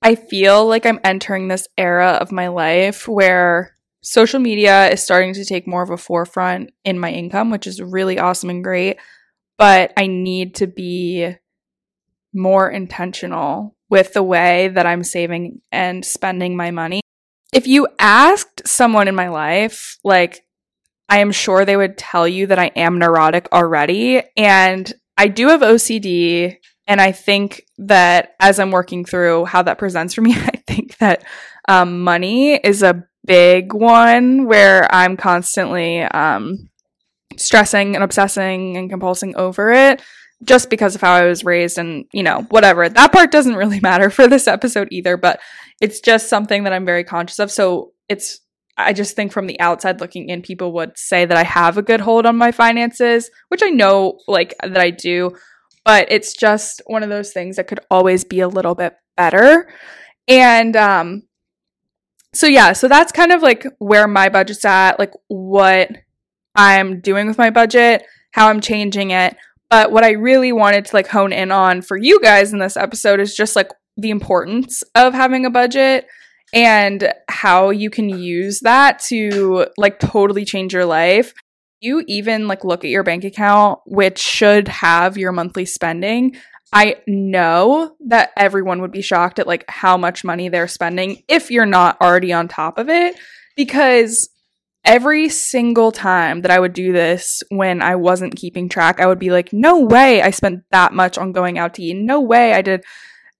I 0.00 0.14
feel 0.14 0.66
like 0.66 0.86
I'm 0.86 0.98
entering 1.04 1.48
this 1.48 1.68
era 1.76 2.12
of 2.12 2.32
my 2.32 2.48
life 2.48 3.06
where 3.06 3.76
social 4.00 4.40
media 4.40 4.88
is 4.88 5.02
starting 5.02 5.34
to 5.34 5.44
take 5.44 5.66
more 5.66 5.82
of 5.82 5.90
a 5.90 5.98
forefront 5.98 6.70
in 6.86 6.98
my 6.98 7.10
income, 7.10 7.50
which 7.50 7.66
is 7.66 7.82
really 7.82 8.18
awesome 8.18 8.48
and 8.48 8.64
great. 8.64 8.96
But 9.58 9.92
I 9.98 10.06
need 10.06 10.54
to 10.54 10.66
be 10.66 11.36
more 12.32 12.70
intentional 12.70 13.76
with 13.90 14.14
the 14.14 14.22
way 14.22 14.68
that 14.68 14.86
I'm 14.86 15.04
saving 15.04 15.60
and 15.70 16.02
spending 16.02 16.56
my 16.56 16.70
money 16.70 17.02
if 17.52 17.66
you 17.66 17.88
asked 17.98 18.66
someone 18.66 19.08
in 19.08 19.14
my 19.14 19.28
life, 19.28 19.98
like, 20.04 20.44
I 21.08 21.18
am 21.18 21.32
sure 21.32 21.64
they 21.64 21.76
would 21.76 21.98
tell 21.98 22.28
you 22.28 22.46
that 22.46 22.58
I 22.58 22.66
am 22.76 22.98
neurotic 22.98 23.48
already. 23.52 24.22
And 24.36 24.90
I 25.18 25.28
do 25.28 25.48
have 25.48 25.60
OCD. 25.60 26.56
And 26.86 27.00
I 27.00 27.12
think 27.12 27.62
that 27.78 28.34
as 28.40 28.58
I'm 28.58 28.70
working 28.70 29.04
through 29.04 29.44
how 29.46 29.62
that 29.62 29.78
presents 29.78 30.14
for 30.14 30.22
me, 30.22 30.32
I 30.36 30.62
think 30.66 30.96
that 30.98 31.24
um, 31.68 32.02
money 32.02 32.54
is 32.54 32.82
a 32.82 33.04
big 33.24 33.74
one 33.74 34.46
where 34.46 34.92
I'm 34.92 35.16
constantly 35.16 36.02
um, 36.02 36.70
stressing 37.36 37.94
and 37.94 38.04
obsessing 38.04 38.76
and 38.76 38.90
compulsing 38.90 39.34
over 39.34 39.70
it 39.72 40.00
just 40.42 40.70
because 40.70 40.94
of 40.94 41.00
how 41.00 41.12
I 41.12 41.26
was 41.26 41.44
raised 41.44 41.76
and, 41.78 42.06
you 42.12 42.22
know, 42.22 42.46
whatever. 42.48 42.88
That 42.88 43.12
part 43.12 43.30
doesn't 43.30 43.56
really 43.56 43.80
matter 43.82 44.10
for 44.10 44.26
this 44.26 44.48
episode 44.48 44.88
either, 44.90 45.16
but 45.16 45.40
it's 45.80 46.00
just 46.00 46.28
something 46.28 46.64
that 46.64 46.72
I'm 46.72 46.84
very 46.84 47.04
conscious 47.04 47.38
of. 47.38 47.50
So 47.50 47.92
it's, 48.08 48.40
I 48.76 48.92
just 48.92 49.16
think 49.16 49.32
from 49.32 49.46
the 49.46 49.58
outside 49.60 50.00
looking 50.00 50.28
in, 50.28 50.42
people 50.42 50.72
would 50.72 50.96
say 50.96 51.24
that 51.24 51.36
I 51.36 51.42
have 51.42 51.78
a 51.78 51.82
good 51.82 52.00
hold 52.00 52.26
on 52.26 52.36
my 52.36 52.52
finances, 52.52 53.30
which 53.48 53.62
I 53.62 53.70
know, 53.70 54.18
like, 54.28 54.54
that 54.62 54.78
I 54.78 54.90
do, 54.90 55.36
but 55.84 56.10
it's 56.10 56.34
just 56.34 56.82
one 56.86 57.02
of 57.02 57.08
those 57.08 57.32
things 57.32 57.56
that 57.56 57.66
could 57.66 57.80
always 57.90 58.24
be 58.24 58.40
a 58.40 58.48
little 58.48 58.74
bit 58.74 58.94
better. 59.16 59.72
And, 60.28 60.76
um, 60.76 61.22
so 62.32 62.46
yeah, 62.46 62.72
so 62.72 62.86
that's 62.86 63.12
kind 63.12 63.32
of 63.32 63.42
like 63.42 63.66
where 63.78 64.06
my 64.06 64.28
budget's 64.28 64.64
at, 64.64 64.98
like 64.98 65.12
what 65.28 65.90
I'm 66.54 67.00
doing 67.00 67.26
with 67.26 67.38
my 67.38 67.50
budget, 67.50 68.04
how 68.32 68.48
I'm 68.48 68.60
changing 68.60 69.10
it, 69.10 69.36
but 69.68 69.90
what 69.90 70.04
I 70.04 70.12
really 70.12 70.52
wanted 70.52 70.84
to 70.84 70.96
like 70.96 71.08
hone 71.08 71.32
in 71.32 71.50
on 71.50 71.82
for 71.82 71.96
you 71.96 72.20
guys 72.20 72.52
in 72.52 72.60
this 72.60 72.76
episode 72.76 73.20
is 73.20 73.34
just 73.34 73.56
like 73.56 73.70
the 74.00 74.10
importance 74.10 74.82
of 74.94 75.14
having 75.14 75.46
a 75.46 75.50
budget 75.50 76.06
and 76.52 77.12
how 77.28 77.70
you 77.70 77.90
can 77.90 78.08
use 78.08 78.60
that 78.60 78.98
to 78.98 79.66
like 79.76 80.00
totally 80.00 80.44
change 80.44 80.72
your 80.72 80.84
life. 80.84 81.32
You 81.80 82.04
even 82.06 82.48
like 82.48 82.64
look 82.64 82.84
at 82.84 82.90
your 82.90 83.02
bank 83.02 83.24
account, 83.24 83.80
which 83.86 84.18
should 84.18 84.68
have 84.68 85.16
your 85.16 85.32
monthly 85.32 85.64
spending. 85.64 86.36
I 86.72 86.96
know 87.06 87.96
that 88.06 88.30
everyone 88.36 88.80
would 88.80 88.92
be 88.92 89.02
shocked 89.02 89.38
at 89.38 89.46
like 89.46 89.64
how 89.68 89.96
much 89.96 90.24
money 90.24 90.48
they're 90.48 90.68
spending 90.68 91.22
if 91.28 91.50
you're 91.50 91.66
not 91.66 92.00
already 92.00 92.32
on 92.32 92.48
top 92.48 92.78
of 92.78 92.88
it 92.88 93.16
because 93.56 94.28
every 94.84 95.28
single 95.28 95.92
time 95.92 96.42
that 96.42 96.50
I 96.50 96.60
would 96.60 96.72
do 96.72 96.92
this 96.92 97.42
when 97.50 97.82
I 97.82 97.96
wasn't 97.96 98.36
keeping 98.36 98.68
track, 98.68 99.00
I 99.00 99.06
would 99.06 99.18
be 99.18 99.30
like, 99.30 99.52
no 99.52 99.80
way 99.80 100.22
I 100.22 100.30
spent 100.30 100.62
that 100.70 100.92
much 100.92 101.18
on 101.18 101.32
going 101.32 101.58
out 101.58 101.74
to 101.74 101.82
eat. 101.82 101.96
No 101.96 102.20
way 102.20 102.54
I 102.54 102.62
did 102.62 102.84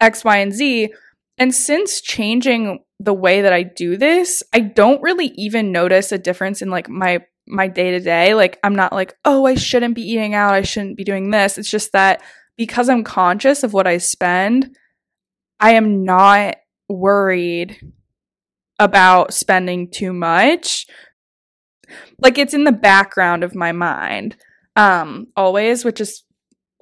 X, 0.00 0.24
Y, 0.24 0.36
and 0.38 0.52
Z. 0.52 0.92
And 1.38 1.54
since 1.54 2.00
changing 2.00 2.84
the 2.98 3.14
way 3.14 3.42
that 3.42 3.52
I 3.52 3.62
do 3.62 3.96
this, 3.96 4.42
I 4.52 4.60
don't 4.60 5.02
really 5.02 5.28
even 5.36 5.72
notice 5.72 6.12
a 6.12 6.18
difference 6.18 6.62
in 6.62 6.70
like 6.70 6.88
my 6.88 7.24
my 7.46 7.68
day 7.68 7.90
to 7.92 8.00
day. 8.00 8.34
Like, 8.34 8.58
I'm 8.62 8.74
not 8.74 8.92
like, 8.92 9.16
oh, 9.24 9.46
I 9.46 9.54
shouldn't 9.54 9.94
be 9.94 10.08
eating 10.08 10.34
out. 10.34 10.54
I 10.54 10.62
shouldn't 10.62 10.96
be 10.96 11.04
doing 11.04 11.30
this. 11.30 11.58
It's 11.58 11.70
just 11.70 11.92
that 11.92 12.22
because 12.56 12.88
I'm 12.88 13.04
conscious 13.04 13.62
of 13.62 13.72
what 13.72 13.86
I 13.86 13.98
spend, 13.98 14.76
I 15.58 15.72
am 15.72 16.04
not 16.04 16.56
worried 16.88 17.80
about 18.78 19.34
spending 19.34 19.90
too 19.90 20.12
much. 20.12 20.86
Like, 22.20 22.38
it's 22.38 22.54
in 22.54 22.64
the 22.64 22.72
background 22.72 23.42
of 23.42 23.54
my 23.54 23.72
mind 23.72 24.36
um, 24.76 25.26
always, 25.36 25.84
which 25.84 26.00
is 26.00 26.22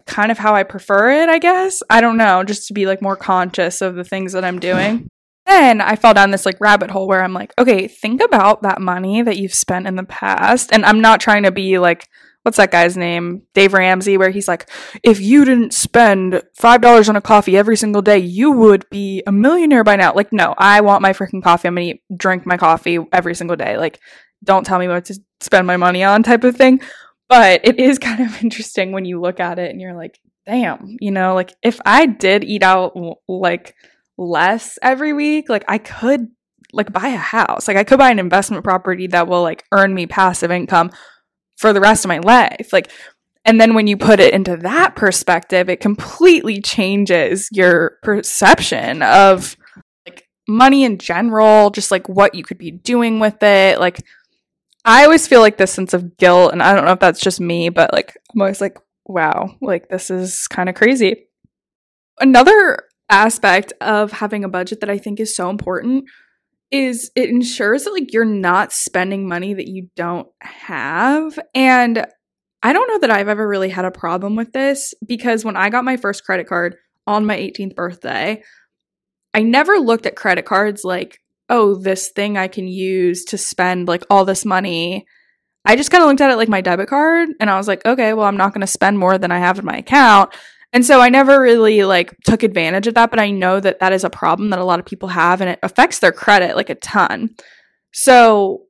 kind 0.09 0.33
of 0.33 0.38
how 0.38 0.55
I 0.55 0.65
prefer 0.65 1.23
it, 1.23 1.29
I 1.29 1.38
guess. 1.38 1.83
I 1.88 2.00
don't 2.00 2.17
know, 2.17 2.43
just 2.43 2.67
to 2.69 2.75
be 2.75 2.87
like 2.87 3.00
more 3.00 3.17
conscious 3.17 3.81
of 3.81 3.95
the 3.95 4.05
things 4.05 4.33
that 4.33 4.45
I'm 4.45 4.59
doing. 4.59 5.09
Then 5.47 5.81
I 5.81 5.97
fell 5.97 6.12
down 6.12 6.31
this 6.31 6.45
like 6.45 6.61
rabbit 6.61 6.91
hole 6.91 7.07
where 7.07 7.23
I'm 7.23 7.33
like, 7.33 7.55
okay, 7.59 7.88
think 7.88 8.23
about 8.23 8.62
that 8.62 8.81
money 8.81 9.23
that 9.23 9.38
you've 9.38 9.55
spent 9.55 9.87
in 9.87 9.97
the 9.97 10.05
past. 10.05 10.73
And 10.73 10.85
I'm 10.85 11.00
not 11.00 11.21
trying 11.21 11.45
to 11.45 11.53
be 11.53 11.79
like, 11.79 12.07
what's 12.43 12.57
that 12.57 12.71
guy's 12.71 12.97
name? 12.97 13.43
Dave 13.55 13.73
Ramsey, 13.73 14.17
where 14.17 14.31
he's 14.31 14.49
like, 14.49 14.71
if 15.03 15.21
you 15.21 15.45
didn't 15.45 15.73
spend 15.73 16.43
$5 16.61 17.09
on 17.09 17.17
a 17.17 17.21
coffee 17.21 17.57
every 17.57 17.77
single 17.77 18.03
day, 18.03 18.19
you 18.19 18.53
would 18.53 18.88
be 18.91 19.23
a 19.27 19.33
millionaire 19.33 19.85
by 19.85 19.97
now. 19.97 20.15
Like, 20.15 20.33
no, 20.33 20.55
I 20.57 20.81
want 20.81 21.03
my 21.03 21.12
freaking 21.12 21.43
coffee. 21.43 21.69
I'm 21.69 21.75
going 21.75 21.95
to 21.95 22.17
drink 22.17 22.47
my 22.47 22.57
coffee 22.57 22.99
every 23.12 23.35
single 23.35 23.57
day. 23.57 23.77
Like, 23.77 24.00
don't 24.45 24.65
tell 24.65 24.79
me 24.79 24.88
what 24.88 25.07
to 25.07 25.19
spend 25.41 25.67
my 25.67 25.77
money 25.77 26.05
on 26.05 26.23
type 26.23 26.45
of 26.45 26.57
thing. 26.57 26.81
But 27.28 27.61
it 27.64 27.78
is 27.78 27.99
kind 27.99 28.20
of 28.20 28.42
interesting 28.42 28.92
when 28.92 29.04
you 29.04 29.20
look 29.20 29.40
at 29.40 29.58
it 29.58 29.70
and 29.70 29.80
you're 29.80 29.94
like, 29.94 30.18
damn, 30.47 30.97
you 31.00 31.11
know, 31.11 31.35
like 31.35 31.54
if 31.62 31.78
I 31.85 32.06
did 32.06 32.44
eat 32.44 32.62
out 32.62 32.97
like 33.28 33.75
less 34.16 34.78
every 34.82 35.12
week, 35.12 35.49
like 35.49 35.64
I 35.68 35.78
could 35.78 36.28
like 36.73 36.92
buy 36.92 37.08
a 37.08 37.16
house. 37.16 37.68
Like 37.68 37.76
I 37.76 37.85
could 37.85 37.99
buy 37.99 38.11
an 38.11 38.18
investment 38.18 38.64
property 38.64 39.06
that 39.08 39.28
will 39.28 39.42
like 39.42 39.64
earn 39.73 39.94
me 39.94 40.06
passive 40.06 40.50
income 40.50 40.90
for 41.56 41.73
the 41.73 41.80
rest 41.80 42.04
of 42.04 42.08
my 42.08 42.18
life. 42.18 42.73
Like 42.73 42.90
and 43.44 43.61
then 43.61 43.75
when 43.75 43.87
you 43.87 43.97
put 43.97 44.20
it 44.20 44.35
into 44.35 44.56
that 44.58 44.94
perspective, 44.94 45.70
it 45.70 45.80
completely 45.80 46.61
changes 46.61 47.49
your 47.50 47.97
perception 48.02 49.02
of 49.02 49.56
like 50.06 50.28
money 50.47 50.85
in 50.85 50.99
general, 50.99 51.70
just 51.70 51.90
like 51.90 52.08
what 52.08 52.35
you 52.35 52.42
could 52.42 52.58
be 52.58 52.70
doing 52.70 53.20
with 53.20 53.42
it. 53.42 53.80
Like 53.80 54.02
I 54.88 55.04
always 55.04 55.28
feel 55.28 55.40
like 55.40 55.59
this 55.59 55.71
sense 55.71 55.92
of 55.92 56.16
guilt, 56.16 56.52
and 56.52 56.62
I 56.62 56.75
don't 56.75 56.87
know 56.87 56.92
if 56.92 56.99
that's 56.99 57.21
just 57.21 57.42
me, 57.42 57.68
but 57.68 57.92
like 57.92 58.16
I'm 58.35 58.40
always 58.40 58.62
like, 58.62 58.78
wow, 59.04 59.54
like 59.61 59.90
this 59.90 60.11
is 60.11 60.49
kind 60.49 60.71
of 60.71 60.75
crazy. 60.75 61.26
Another 62.18 62.85
aspect 63.11 63.75
of 63.83 64.12
having 64.12 64.45
a 64.45 64.49
budget 64.49 64.80
that 64.80 64.88
I 64.88 64.97
think 64.97 65.21
is 65.21 65.37
so 65.37 65.50
important 65.50 66.07
is 66.71 67.11
it 67.14 67.28
ensures 67.28 67.85
that 67.85 67.92
like 67.92 68.14
you're 68.14 68.25
not 68.25 68.73
spending 68.73 69.28
money 69.28 69.52
that 69.52 69.68
you 69.68 69.90
don't 69.95 70.28
have. 70.40 71.38
And 71.54 72.07
I 72.62 72.73
don't 72.73 72.88
know 72.88 72.99
that 73.00 73.11
I've 73.11 73.28
ever 73.28 73.47
really 73.47 73.68
had 73.68 73.85
a 73.85 73.90
problem 73.90 74.37
with 74.37 74.52
this 74.52 74.95
because 75.07 75.45
when 75.45 75.57
I 75.57 75.68
got 75.68 75.85
my 75.85 75.99
first 75.99 76.25
credit 76.25 76.49
card 76.49 76.76
on 77.07 77.26
my 77.26 77.37
18th 77.37 77.75
birthday, 77.75 78.42
I 79.35 79.42
never 79.42 79.78
looked 79.78 80.07
at 80.07 80.16
credit 80.16 80.47
cards 80.47 80.83
like 80.83 81.21
oh, 81.49 81.75
this 81.75 82.11
thing 82.11 82.37
I 82.37 82.49
can 82.49 82.69
use 82.69 83.25
to 83.26 83.38
spend 83.38 83.88
like 83.88 84.05
all 84.11 84.25
this 84.25 84.45
money. 84.45 85.07
I 85.64 85.76
just 85.76 85.90
kind 85.90 86.02
of 86.02 86.09
looked 86.09 86.21
at 86.21 86.31
it 86.31 86.37
like 86.37 86.49
my 86.49 86.61
debit 86.61 86.88
card 86.88 87.31
and 87.40 87.50
I 87.50 87.57
was 87.57 87.69
like, 87.69 87.85
okay, 87.85 88.12
well, 88.12 88.26
I'm 88.26 88.37
not 88.37 88.52
going 88.52 88.62
to 88.62 88.67
spend 88.67 88.99
more 88.99 89.19
than 89.19 89.31
I 89.31 89.38
have 89.38 89.59
in 89.59 89.64
my 89.64 89.76
account. 89.78 90.35
And 90.73 90.85
so 90.85 91.00
I 91.00 91.09
never 91.09 91.40
really 91.40 91.85
like 91.85 92.14
took 92.25 92.43
advantage 92.43 92.87
of 92.87 92.95
that, 92.95 93.11
but 93.11 93.21
I 93.21 93.31
know 93.31 93.59
that 93.61 93.81
that 93.81 93.93
is 93.93 94.05
a 94.05 94.11
problem 94.11 94.50
that 94.50 94.59
a 94.59 94.64
lot 94.64 94.78
of 94.78 94.87
people 94.87 95.09
have 95.09 95.40
and 95.40 95.50
it 95.50 95.59
affects 95.62 95.99
their 95.99 96.12
credit 96.12 96.57
like 96.57 96.71
a 96.71 96.75
ton. 96.75 97.31
So 97.93 98.64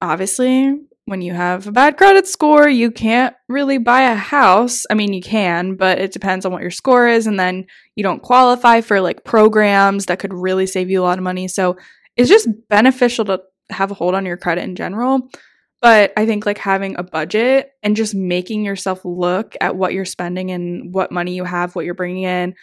obviously, 0.00 0.78
when 1.06 1.20
you 1.20 1.32
have 1.32 1.66
a 1.66 1.72
bad 1.72 1.96
credit 1.96 2.28
score, 2.28 2.68
you 2.68 2.92
can't 2.92 3.34
really 3.48 3.78
buy 3.78 4.02
a 4.02 4.14
house. 4.14 4.84
I 4.88 4.94
mean, 4.94 5.12
you 5.12 5.20
can, 5.20 5.74
but 5.74 5.98
it 5.98 6.12
depends 6.12 6.46
on 6.46 6.52
what 6.52 6.62
your 6.62 6.70
score 6.70 7.08
is 7.08 7.26
and 7.26 7.38
then 7.38 7.66
you 7.96 8.04
don't 8.04 8.22
qualify 8.22 8.80
for 8.80 9.00
like 9.00 9.24
programs 9.24 10.06
that 10.06 10.20
could 10.20 10.32
really 10.32 10.66
save 10.66 10.90
you 10.90 11.02
a 11.02 11.04
lot 11.04 11.18
of 11.18 11.24
money. 11.24 11.48
So 11.48 11.76
it's 12.16 12.28
just 12.28 12.48
beneficial 12.68 13.24
to 13.26 13.42
have 13.70 13.90
a 13.90 13.94
hold 13.94 14.14
on 14.14 14.26
your 14.26 14.36
credit 14.36 14.64
in 14.64 14.76
general. 14.76 15.28
But 15.80 16.12
I 16.16 16.26
think 16.26 16.46
like 16.46 16.58
having 16.58 16.96
a 16.96 17.02
budget 17.02 17.70
and 17.82 17.96
just 17.96 18.14
making 18.14 18.64
yourself 18.64 19.04
look 19.04 19.56
at 19.60 19.74
what 19.74 19.92
you're 19.92 20.04
spending 20.04 20.52
and 20.52 20.94
what 20.94 21.10
money 21.10 21.34
you 21.34 21.42
have, 21.42 21.74
what 21.74 21.84
you're 21.84 21.94
bringing 21.94 22.22
in, 22.22 22.54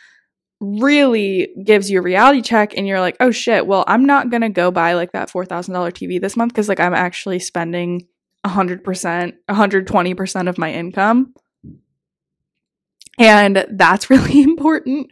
really 0.61 1.53
gives 1.63 1.89
you 1.89 1.99
a 1.99 2.01
reality 2.01 2.41
check. 2.41 2.77
And 2.77 2.87
you're 2.87 3.01
like, 3.01 3.17
oh 3.19 3.31
shit, 3.31 3.67
well, 3.67 3.83
I'm 3.87 4.05
not 4.05 4.29
going 4.29 4.41
to 4.41 4.49
go 4.49 4.71
buy 4.71 4.93
like 4.93 5.11
that 5.11 5.29
$4,000 5.29 5.69
TV 5.91 6.21
this 6.21 6.37
month 6.37 6.53
because 6.53 6.69
like 6.69 6.79
I'm 6.79 6.93
actually 6.93 7.39
spending 7.39 8.07
100%, 8.45 9.33
120% 9.49 10.49
of 10.49 10.57
my 10.57 10.71
income. 10.71 11.33
And 13.17 13.65
that's 13.69 14.09
really 14.09 14.41
important. 14.41 15.07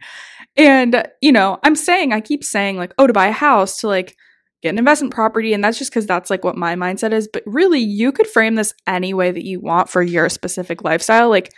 And, 0.56 1.06
you 1.20 1.30
know, 1.30 1.58
I'm 1.62 1.76
saying, 1.76 2.12
I 2.12 2.20
keep 2.20 2.42
saying, 2.42 2.78
like, 2.78 2.92
oh, 2.98 3.06
to 3.06 3.12
buy 3.12 3.28
a 3.28 3.32
house, 3.32 3.78
to 3.78 3.86
like 3.86 4.16
get 4.62 4.70
an 4.70 4.78
investment 4.78 5.14
property. 5.14 5.52
And 5.52 5.62
that's 5.62 5.78
just 5.78 5.90
because 5.90 6.06
that's 6.06 6.30
like 6.30 6.44
what 6.44 6.56
my 6.56 6.74
mindset 6.74 7.12
is. 7.12 7.28
But 7.32 7.42
really, 7.46 7.80
you 7.80 8.12
could 8.12 8.26
frame 8.26 8.54
this 8.54 8.74
any 8.86 9.14
way 9.14 9.30
that 9.30 9.44
you 9.44 9.60
want 9.60 9.88
for 9.88 10.02
your 10.02 10.28
specific 10.28 10.82
lifestyle. 10.82 11.28
Like, 11.28 11.52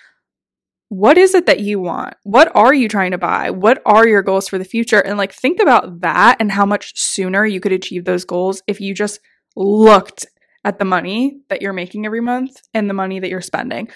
what 0.88 1.16
is 1.16 1.34
it 1.34 1.46
that 1.46 1.60
you 1.60 1.78
want? 1.78 2.14
What 2.24 2.54
are 2.54 2.74
you 2.74 2.88
trying 2.88 3.12
to 3.12 3.18
buy? 3.18 3.50
What 3.50 3.80
are 3.86 4.06
your 4.06 4.22
goals 4.22 4.48
for 4.48 4.58
the 4.58 4.64
future? 4.64 4.98
And 4.98 5.16
like, 5.16 5.32
think 5.32 5.60
about 5.60 6.00
that 6.00 6.36
and 6.40 6.50
how 6.50 6.66
much 6.66 6.98
sooner 6.98 7.46
you 7.46 7.60
could 7.60 7.72
achieve 7.72 8.04
those 8.04 8.24
goals 8.24 8.62
if 8.66 8.80
you 8.80 8.92
just 8.92 9.20
looked 9.56 10.26
at 10.64 10.78
the 10.78 10.84
money 10.84 11.40
that 11.48 11.62
you're 11.62 11.72
making 11.72 12.06
every 12.06 12.20
month 12.20 12.60
and 12.74 12.90
the 12.90 12.94
money 12.94 13.20
that 13.20 13.30
you're 13.30 13.40
spending. 13.40 13.88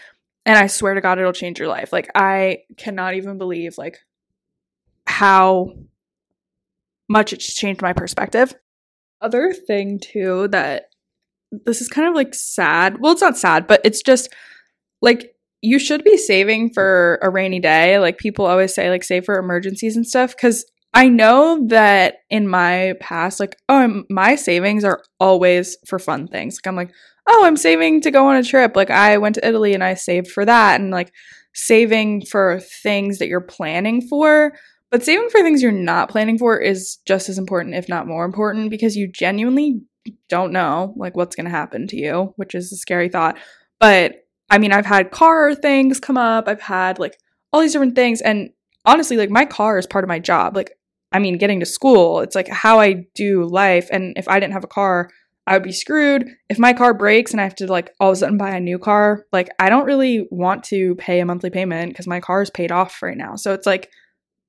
And 0.47 0.57
I 0.57 0.67
swear 0.69 0.95
to 0.95 1.01
God, 1.01 1.19
it'll 1.19 1.33
change 1.33 1.59
your 1.59 1.69
life. 1.69 1.93
Like, 1.93 2.11
I 2.15 2.59
cannot 2.77 3.15
even 3.15 3.39
believe 3.39 3.77
like 3.77 3.99
how 5.07 5.73
much 7.09 7.33
it's 7.33 7.53
changed 7.53 7.83
my 7.83 7.93
perspective 7.93 8.55
other 9.25 9.53
thing 9.53 9.99
too 9.99 10.49
that 10.49 10.85
this 11.65 11.81
is 11.81 11.89
kind 11.89 12.09
of 12.09 12.15
like 12.15 12.35
sad. 12.35 12.99
Well, 13.01 13.13
it's 13.13 13.23
not 13.23 13.39
sad, 13.39 13.67
but 13.67 13.81
it's 13.85 14.03
just 14.03 14.29
like 15.01 15.35
you 15.63 15.79
should 15.79 16.05
be 16.05 16.17
saving 16.17 16.71
for 16.73 17.19
a 17.23 17.31
rainy 17.31 17.59
day. 17.59 17.99
Like 17.99 18.19
people 18.19 18.47
always 18.47 18.75
say, 18.75 18.91
like 18.91 19.03
save 19.03 19.25
for 19.25 19.39
emergencies 19.39 19.97
and 19.97 20.07
stuff. 20.07 20.37
Cause 20.37 20.65
I 20.93 21.09
know 21.09 21.67
that 21.69 22.19
in 22.31 22.47
my 22.47 22.95
past, 23.01 23.41
like, 23.41 23.57
oh, 23.69 24.05
my 24.11 24.37
savings 24.37 24.85
are 24.85 25.03
always 25.19 25.77
for 25.87 25.99
fun 25.99 26.29
things. 26.29 26.59
Like 26.59 26.71
I'm 26.71 26.77
like, 26.77 26.93
oh, 27.29 27.45
I'm 27.45 27.57
saving 27.57 28.03
to 28.03 28.11
go 28.11 28.29
on 28.29 28.37
a 28.37 28.45
trip. 28.45 28.77
Like 28.77 28.91
I 28.91 29.19
went 29.19 29.35
to 29.37 29.47
Italy 29.47 29.75
and 29.75 29.83
I 29.83 29.95
saved 29.95 30.29
for 30.29 30.45
that. 30.45 30.81
And 30.81 30.91
like 30.91 31.13
saving 31.55 32.27
for 32.27 32.61
things 32.61 33.19
that 33.19 33.29
you're 33.29 33.41
planning 33.41 34.07
for 34.07 34.53
but 34.95 35.03
saving 35.03 35.29
for 35.29 35.41
things 35.41 35.61
you're 35.61 35.73
not 35.73 36.09
planning 36.09 36.39
for 36.39 36.57
is 36.57 36.99
just 37.05 37.29
as 37.29 37.37
important, 37.37 37.75
if 37.75 37.89
not 37.89 38.07
more 38.07 38.25
important, 38.25 38.71
because 38.71 38.97
you 38.97 39.09
genuinely 39.09 39.81
don't 40.29 40.53
know 40.53 40.95
like 40.97 41.17
what's 41.17 41.35
going 41.35 41.47
to 41.47 41.51
happen 41.51 41.89
to 41.89 41.97
you, 41.97 42.33
which 42.37 42.55
is 42.55 42.73
a 42.73 42.77
scary 42.77 43.09
thought. 43.09 43.37
But 43.81 44.25
I 44.51 44.59
mean, 44.59 44.71
I've 44.71 44.87
had 44.87 45.11
car 45.11 45.53
things 45.57 45.99
come 45.99 46.17
up. 46.17 46.47
I've 46.47 46.61
had 46.61 47.01
like 47.01 47.19
all 47.53 47.61
these 47.61 47.73
different 47.73 47.97
things 47.97 48.21
and 48.21 48.51
honestly, 48.85 49.17
like 49.17 49.31
my 49.31 49.45
car 49.45 49.79
is 49.79 49.87
part 49.89 50.05
of 50.05 50.09
my 50.09 50.21
job. 50.21 50.55
Like 50.55 50.79
I 51.11 51.19
mean, 51.19 51.39
getting 51.39 51.59
to 51.59 51.67
school, 51.67 52.21
it's 52.21 52.37
like 52.37 52.47
how 52.47 52.79
I 52.79 53.07
do 53.17 53.47
life 53.47 53.89
and 53.91 54.17
if 54.17 54.29
I 54.29 54.39
didn't 54.39 54.53
have 54.53 54.63
a 54.63 54.69
car, 54.69 55.11
I 55.45 55.55
would 55.55 55.65
be 55.65 55.73
screwed. 55.73 56.29
If 56.49 56.61
my 56.61 56.73
car 56.73 56.95
breaks 56.95 57.33
and 57.33 57.41
I 57.41 57.45
have 57.45 57.57
to 57.57 57.67
like 57.67 57.93
all 57.99 58.11
of 58.11 58.13
a 58.13 58.17
sudden 58.17 58.39
buy 58.39 58.51
a 58.51 58.61
new 58.61 58.79
car, 58.79 59.27
like 59.33 59.49
I 59.59 59.71
don't 59.71 59.87
really 59.87 60.29
want 60.31 60.63
to 60.67 60.95
pay 60.95 61.19
a 61.19 61.27
monthly 61.27 61.51
payment 61.51 61.89
because 61.91 62.07
my 62.07 62.21
car 62.21 62.43
is 62.43 62.51
paid 62.51 62.71
off 62.71 63.03
right 63.03 63.17
now. 63.17 63.35
So 63.35 63.55
it's 63.55 63.67
like 63.67 63.91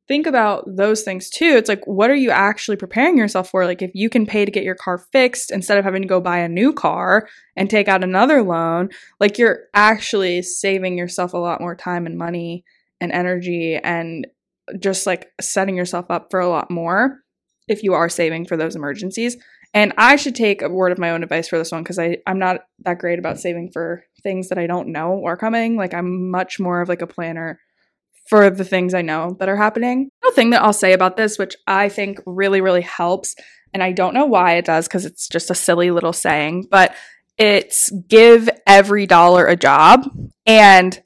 think 0.07 0.27
about 0.27 0.65
those 0.67 1.03
things 1.03 1.29
too. 1.29 1.55
It's 1.55 1.69
like, 1.69 1.83
what 1.85 2.09
are 2.09 2.15
you 2.15 2.31
actually 2.31 2.77
preparing 2.77 3.17
yourself 3.17 3.49
for? 3.49 3.65
Like, 3.65 3.81
if 3.81 3.91
you 3.93 4.09
can 4.09 4.25
pay 4.25 4.45
to 4.45 4.51
get 4.51 4.63
your 4.63 4.75
car 4.75 4.97
fixed 4.97 5.51
instead 5.51 5.77
of 5.77 5.83
having 5.83 6.01
to 6.01 6.07
go 6.07 6.21
buy 6.21 6.39
a 6.39 6.49
new 6.49 6.73
car 6.73 7.27
and 7.55 7.69
take 7.69 7.87
out 7.87 8.03
another 8.03 8.43
loan, 8.43 8.89
like, 9.19 9.37
you're 9.37 9.61
actually 9.73 10.41
saving 10.41 10.97
yourself 10.97 11.33
a 11.33 11.37
lot 11.37 11.61
more 11.61 11.75
time 11.75 12.05
and 12.05 12.17
money 12.17 12.63
and 13.01 13.11
energy 13.11 13.79
and 13.83 14.27
just 14.79 15.05
like 15.05 15.27
setting 15.41 15.75
yourself 15.75 16.09
up 16.09 16.27
for 16.31 16.39
a 16.39 16.49
lot 16.49 16.71
more 16.71 17.19
if 17.67 17.83
you 17.83 17.93
are 17.93 18.09
saving 18.09 18.45
for 18.45 18.57
those 18.57 18.75
emergencies. 18.75 19.37
And 19.73 19.93
I 19.97 20.15
should 20.15 20.35
take 20.35 20.61
a 20.61 20.69
word 20.69 20.91
of 20.91 20.99
my 20.99 21.09
own 21.09 21.21
advice 21.23 21.49
for 21.49 21.57
this 21.57 21.71
one 21.71 21.83
because 21.83 21.99
I'm 21.99 22.39
not 22.39 22.61
that 22.85 22.99
great 22.99 23.19
about 23.19 23.39
saving 23.39 23.71
for 23.73 24.05
things 24.23 24.47
that 24.49 24.57
I 24.57 24.67
don't 24.67 24.91
know 24.91 25.25
are 25.25 25.35
coming. 25.35 25.75
Like, 25.75 25.93
I'm 25.93 26.31
much 26.31 26.59
more 26.59 26.81
of 26.81 26.89
like 26.89 27.01
a 27.01 27.07
planner 27.07 27.59
for 28.27 28.49
the 28.49 28.65
things 28.65 28.93
I 28.93 29.01
know 29.01 29.35
that 29.39 29.49
are 29.49 29.55
happening. 29.55 30.09
The 30.23 30.31
thing 30.31 30.49
that 30.51 30.61
I'll 30.61 30.73
say 30.73 30.93
about 30.93 31.17
this, 31.17 31.38
which 31.38 31.55
I 31.67 31.89
think 31.89 32.19
really, 32.25 32.61
really 32.61 32.81
helps, 32.81 33.35
and 33.73 33.83
I 33.83 33.91
don't 33.91 34.13
know 34.13 34.25
why 34.25 34.53
it 34.53 34.65
does 34.65 34.88
because 34.88 35.05
it's 35.05 35.27
just 35.27 35.51
a 35.51 35.55
silly 35.55 35.91
little 35.91 36.13
saying, 36.13 36.67
but 36.71 36.95
it's 37.38 37.89
give 38.07 38.49
every 38.65 39.05
dollar 39.05 39.45
a 39.45 39.55
job. 39.55 40.07
And 40.45 40.99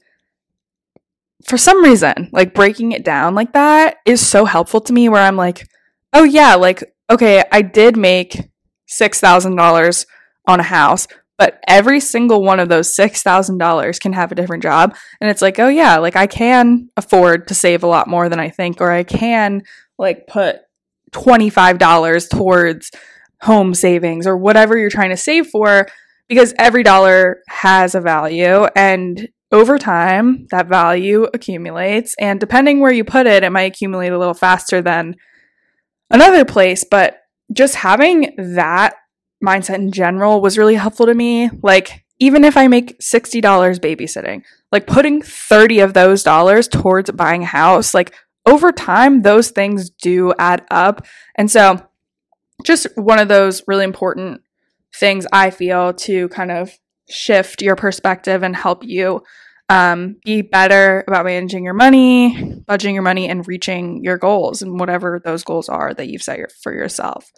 for 1.45 1.58
some 1.58 1.84
reason, 1.84 2.29
like 2.32 2.53
breaking 2.53 2.91
it 2.91 3.03
down 3.03 3.34
like 3.34 3.53
that 3.53 3.97
is 4.05 4.25
so 4.25 4.45
helpful 4.45 4.82
to 4.82 4.93
me 4.93 5.10
where 5.10 5.23
I'm 5.23 5.38
like, 5.38 5.67
oh 6.13 6.23
yeah, 6.23 6.55
like, 6.55 6.84
okay, 7.10 7.43
I 7.51 7.62
did 7.62 7.97
make 7.97 8.39
$6,000 8.89 10.05
on 10.47 10.60
a 10.60 10.63
house, 10.63 11.08
but 11.39 11.63
every 11.69 12.02
single 12.02 12.43
one 12.43 12.60
of 12.60 12.67
those 12.67 12.93
$6,000 12.93 13.99
can 14.02 14.12
have 14.12 14.30
a 14.30 14.36
different 14.36 14.62
job. 14.62 14.93
And 15.21 15.30
it's 15.30 15.41
like, 15.41 15.58
oh 15.58 15.69
yeah, 15.69 15.97
like 15.97 16.17
I 16.17 16.28
can 16.28 16.89
afford 16.97 17.47
to 17.47 17.56
save 17.56 17.82
a 17.82 17.88
lot 17.88 18.10
more 18.10 18.28
than 18.28 18.41
I 18.41 18.49
think, 18.49 18.82
or 18.82 18.91
I 18.91 19.04
can 19.04 19.63
like 19.97 20.28
put 20.28 20.58
$25 21.13 22.30
towards 22.30 22.91
home 23.41 23.73
savings 23.73 24.28
or 24.28 24.36
whatever 24.36 24.78
you're 24.78 24.89
trying 24.89 25.12
to 25.12 25.17
save 25.17 25.47
for 25.47 25.88
because 26.28 26.54
every 26.60 26.84
dollar 26.84 27.41
has 27.47 27.95
a 27.95 28.02
value. 28.02 28.65
And 28.75 29.30
over 29.49 29.78
time 29.78 30.45
that 30.52 30.67
value 30.67 31.25
accumulates. 31.34 32.15
And 32.19 32.38
depending 32.41 32.82
where 32.82 32.91
you 32.91 33.06
put 33.06 33.28
it 33.28 33.43
it 33.43 33.49
might 33.49 33.71
accumulate 33.71 34.12
a 34.12 34.19
little 34.19 34.34
faster 34.34 34.82
than 34.82 35.15
another 36.12 36.43
place. 36.43 36.84
But 36.84 37.21
just 37.54 37.75
having 37.75 38.36
that 38.38 38.95
mindset 39.43 39.75
in 39.75 39.91
general 39.91 40.41
was 40.41 40.58
really 40.58 40.75
helpful 40.75 41.06
to 41.06 41.13
me 41.13 41.49
like 41.63 42.04
even 42.19 42.43
if 42.43 42.58
i 42.58 42.67
make 42.67 42.99
$60 42.99 43.41
babysitting 43.41 44.43
like 44.71 44.88
putting 44.88 45.21
30 45.21 45.80
of 45.80 45.93
those 45.93 46.23
dollars 46.23 46.67
towards 46.67 47.12
buying 47.12 47.43
a 47.43 47.47
house 47.47 47.93
like 47.93 48.13
over 48.45 48.71
time 48.71 49.21
those 49.21 49.52
things 49.52 49.89
do 49.89 50.34
add 50.39 50.65
up 50.69 51.06
and 51.36 51.49
so 51.49 51.86
just 52.63 52.88
one 52.95 53.19
of 53.19 53.28
those 53.28 53.63
really 53.67 53.84
important 53.84 54.41
things 54.95 55.25
I 55.32 55.49
feel 55.49 55.93
to 55.93 56.30
kind 56.30 56.52
of 56.52 56.78
shift 57.10 57.62
your 57.62 57.75
perspective 57.75 58.43
and 58.43 58.56
help 58.56 58.84
you 58.84 59.23
um, 59.69 60.17
be 60.25 60.41
better 60.41 61.04
about 61.08 61.25
managing 61.25 61.63
your 61.63 61.75
money, 61.75 62.36
budgeting 62.67 62.93
your 62.93 63.04
money, 63.04 63.30
and 63.30 63.47
reaching 63.47 64.04
your 64.04 64.17
goals 64.17 64.62
and 64.62 64.80
whatever 64.80 65.21
those 65.23 65.43
goals 65.43 65.69
are 65.69 65.93
that 65.93 66.08
you've 66.08 66.23
set 66.23 66.52
for 66.52 66.73
yourself. 66.73 67.32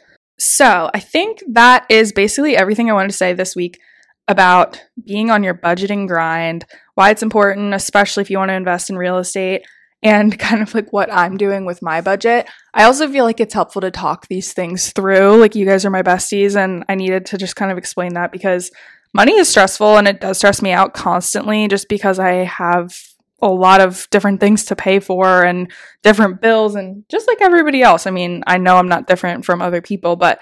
So, 0.44 0.90
I 0.92 1.00
think 1.00 1.44
that 1.50 1.86
is 1.88 2.12
basically 2.12 2.58
everything 2.58 2.90
I 2.90 2.94
wanted 2.94 3.12
to 3.12 3.16
say 3.16 3.34
this 3.34 3.56
week 3.56 3.80
about 4.28 4.82
being 5.06 5.30
on 5.30 5.44
your 5.44 5.54
budgeting 5.54 6.08
grind, 6.08 6.66
why 6.96 7.12
it's 7.12 7.22
important, 7.22 7.76
especially 7.76 8.22
if 8.22 8.32
you 8.32 8.40
want 8.40 8.50
to 8.50 8.56
invest 8.56 8.90
in 8.90 8.98
real 8.98 9.20
estate 9.20 9.62
and 10.02 10.40
kind 10.40 10.64
of 10.64 10.74
like 10.74 10.92
what 10.92 11.14
I'm 11.14 11.38
doing 11.38 11.64
with 11.64 11.84
my 11.84 12.02
budget. 12.02 12.50
I 12.74 12.86
also 12.86 13.08
feel 13.08 13.24
like 13.24 13.40
it's 13.40 13.54
helpful 13.54 13.82
to 13.82 13.92
talk 13.92 14.28
these 14.30 14.52
things 14.52 14.92
through. 14.94 15.38
Like, 15.38 15.54
you 15.54 15.64
guys 15.64 15.86
are 15.86 15.92
my 15.92 16.02
besties, 16.02 16.56
and 16.56 16.86
I 16.90 16.96
needed 16.96 17.28
to 17.28 17.38
just 17.38 17.56
kind 17.56 17.72
of 17.72 17.78
explain 17.78 18.16
that 18.16 18.32
because 18.32 18.72
money 19.14 19.34
is 19.34 19.48
stressful 19.48 19.98
and 19.98 20.08
it 20.08 20.22
does 20.22 20.40
stress 20.40 20.60
me 20.64 20.72
out 20.72 20.96
constantly 20.96 21.68
just 21.68 21.88
because 21.88 22.18
I 22.18 22.46
have 22.46 22.98
a 23.42 23.48
lot 23.48 23.82
of 23.82 24.08
different 24.12 24.40
things 24.40 24.66
to 24.66 24.76
pay 24.76 25.00
for 25.00 25.44
and 25.44 25.72
different 26.04 26.42
bills, 26.42 26.76
and 26.76 27.04
just 27.10 27.28
like 27.28 27.42
everybody 27.42 27.82
else. 27.82 28.08
I 28.08 28.12
mean, 28.12 28.44
I 28.48 28.58
know 28.58 28.78
I'm 28.78 28.90
not 28.90 29.08
different 29.08 29.46
from 29.46 29.62
other 29.62 29.82
people, 29.82 30.16
but 30.16 30.40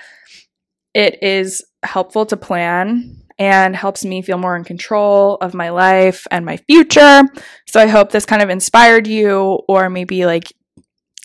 it 0.94 1.22
is 1.22 1.64
helpful 1.84 2.26
to 2.28 2.38
plan 2.38 3.24
and 3.38 3.74
helps 3.74 4.04
me 4.04 4.22
feel 4.22 4.38
more 4.38 4.58
in 4.58 4.66
control 4.66 5.36
of 5.36 5.54
my 5.54 5.70
life 5.70 6.28
and 6.30 6.46
my 6.46 6.58
future. 6.58 7.24
So 7.68 7.80
I 7.80 7.88
hope 7.88 8.12
this 8.12 8.26
kind 8.26 8.42
of 8.42 8.50
inspired 8.50 9.08
you 9.08 9.62
or 9.68 9.90
maybe 9.90 10.26
like 10.26 10.52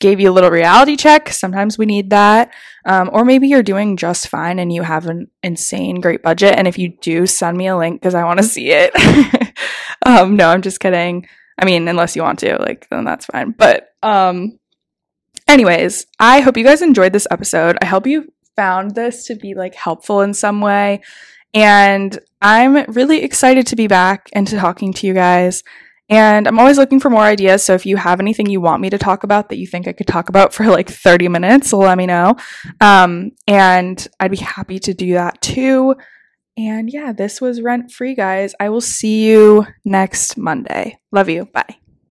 gave 0.01 0.21
you 0.21 0.31
a 0.31 0.33
little 0.33 0.51
reality 0.51 0.97
check. 0.97 1.31
Sometimes 1.31 1.77
we 1.77 1.87
need 1.87 2.11
that. 2.11 2.53
Um, 2.85 3.11
or 3.13 3.25
maybe 3.25 3.49
you're 3.49 3.63
doing 3.63 3.97
just 3.97 4.29
fine 4.29 4.59
and 4.59 4.73
you 4.73 4.83
have 4.83 5.07
an 5.07 5.29
insane 5.43 6.01
great 6.01 6.23
budget. 6.23 6.55
And 6.57 6.69
if 6.69 6.79
you 6.79 6.91
do, 7.01 7.27
send 7.27 7.57
me 7.57 7.67
a 7.67 7.77
link 7.77 8.01
because 8.01 8.15
I 8.15 8.25
want 8.25 8.39
to 8.39 8.45
see 8.45 8.71
it. 8.71 8.93
um, 10.07 10.37
no, 10.37 10.49
I'm 10.49 10.63
just 10.63 10.81
kidding. 10.81 11.27
I 11.59 11.65
mean, 11.65 11.87
unless 11.89 12.17
you 12.17 12.23
want 12.23 12.41
to, 12.41 12.57
like, 12.59 12.89
then 12.91 13.05
that's 13.05 13.27
fine. 13.27 13.53
But, 13.53 13.89
um, 14.03 14.59
anyways, 15.49 16.07
I 16.19 16.41
hope 16.41 16.57
you 16.57 16.65
guys 16.65 16.83
enjoyed 16.83 17.13
this 17.13 17.29
episode. 17.31 17.79
I 17.81 17.87
hope 17.87 18.07
you 18.07 18.33
found 18.57 18.95
this 18.95 19.27
to 19.27 19.35
be 19.35 19.55
like 19.55 19.75
helpful 19.75 20.21
in 20.21 20.35
some 20.35 20.61
way. 20.61 21.01
And 21.53 22.19
I'm 22.43 22.85
really 22.93 23.23
excited 23.23 23.67
to 23.69 23.77
be 23.77 23.87
back 23.87 24.29
and 24.33 24.47
to 24.49 24.57
talking 24.57 24.93
to 24.95 25.07
you 25.07 25.15
guys. 25.15 25.63
And 26.11 26.47
I'm 26.47 26.59
always 26.59 26.77
looking 26.77 27.01
for 27.01 27.09
more 27.09 27.23
ideas. 27.23 27.63
So 27.63 27.75
if 27.75 27.87
you 27.87 27.97
have 27.97 28.21
anything 28.21 28.47
you 28.47 28.61
want 28.61 28.83
me 28.83 28.91
to 28.91 28.99
talk 28.99 29.25
about 29.25 29.49
that 29.49 29.57
you 29.57 29.67
think 29.67 29.89
I 29.89 29.93
could 29.93 30.07
talk 30.07 30.29
about 30.29 30.53
for 30.53 30.67
like 30.67 30.91
30 30.91 31.29
minutes, 31.29 31.73
let 31.73 31.97
me 31.97 32.07
know. 32.07 32.37
Um, 32.81 33.33
and 33.47 34.07
I'd 34.21 34.31
be 34.31 34.37
happy 34.37 34.79
to 34.81 34.93
do 34.93 35.15
that 35.15 35.41
too. 35.41 35.95
And 36.57 36.93
yeah, 36.93 37.13
this 37.13 37.41
was 37.41 37.61
Rent 37.61 37.91
Free, 37.91 38.15
guys. 38.15 38.55
I 38.61 38.69
will 38.69 38.81
see 38.81 39.25
you 39.25 39.67
next 39.85 40.37
Monday. 40.37 40.99
Love 41.11 41.29
you. 41.29 41.47
Bye. 41.47 41.77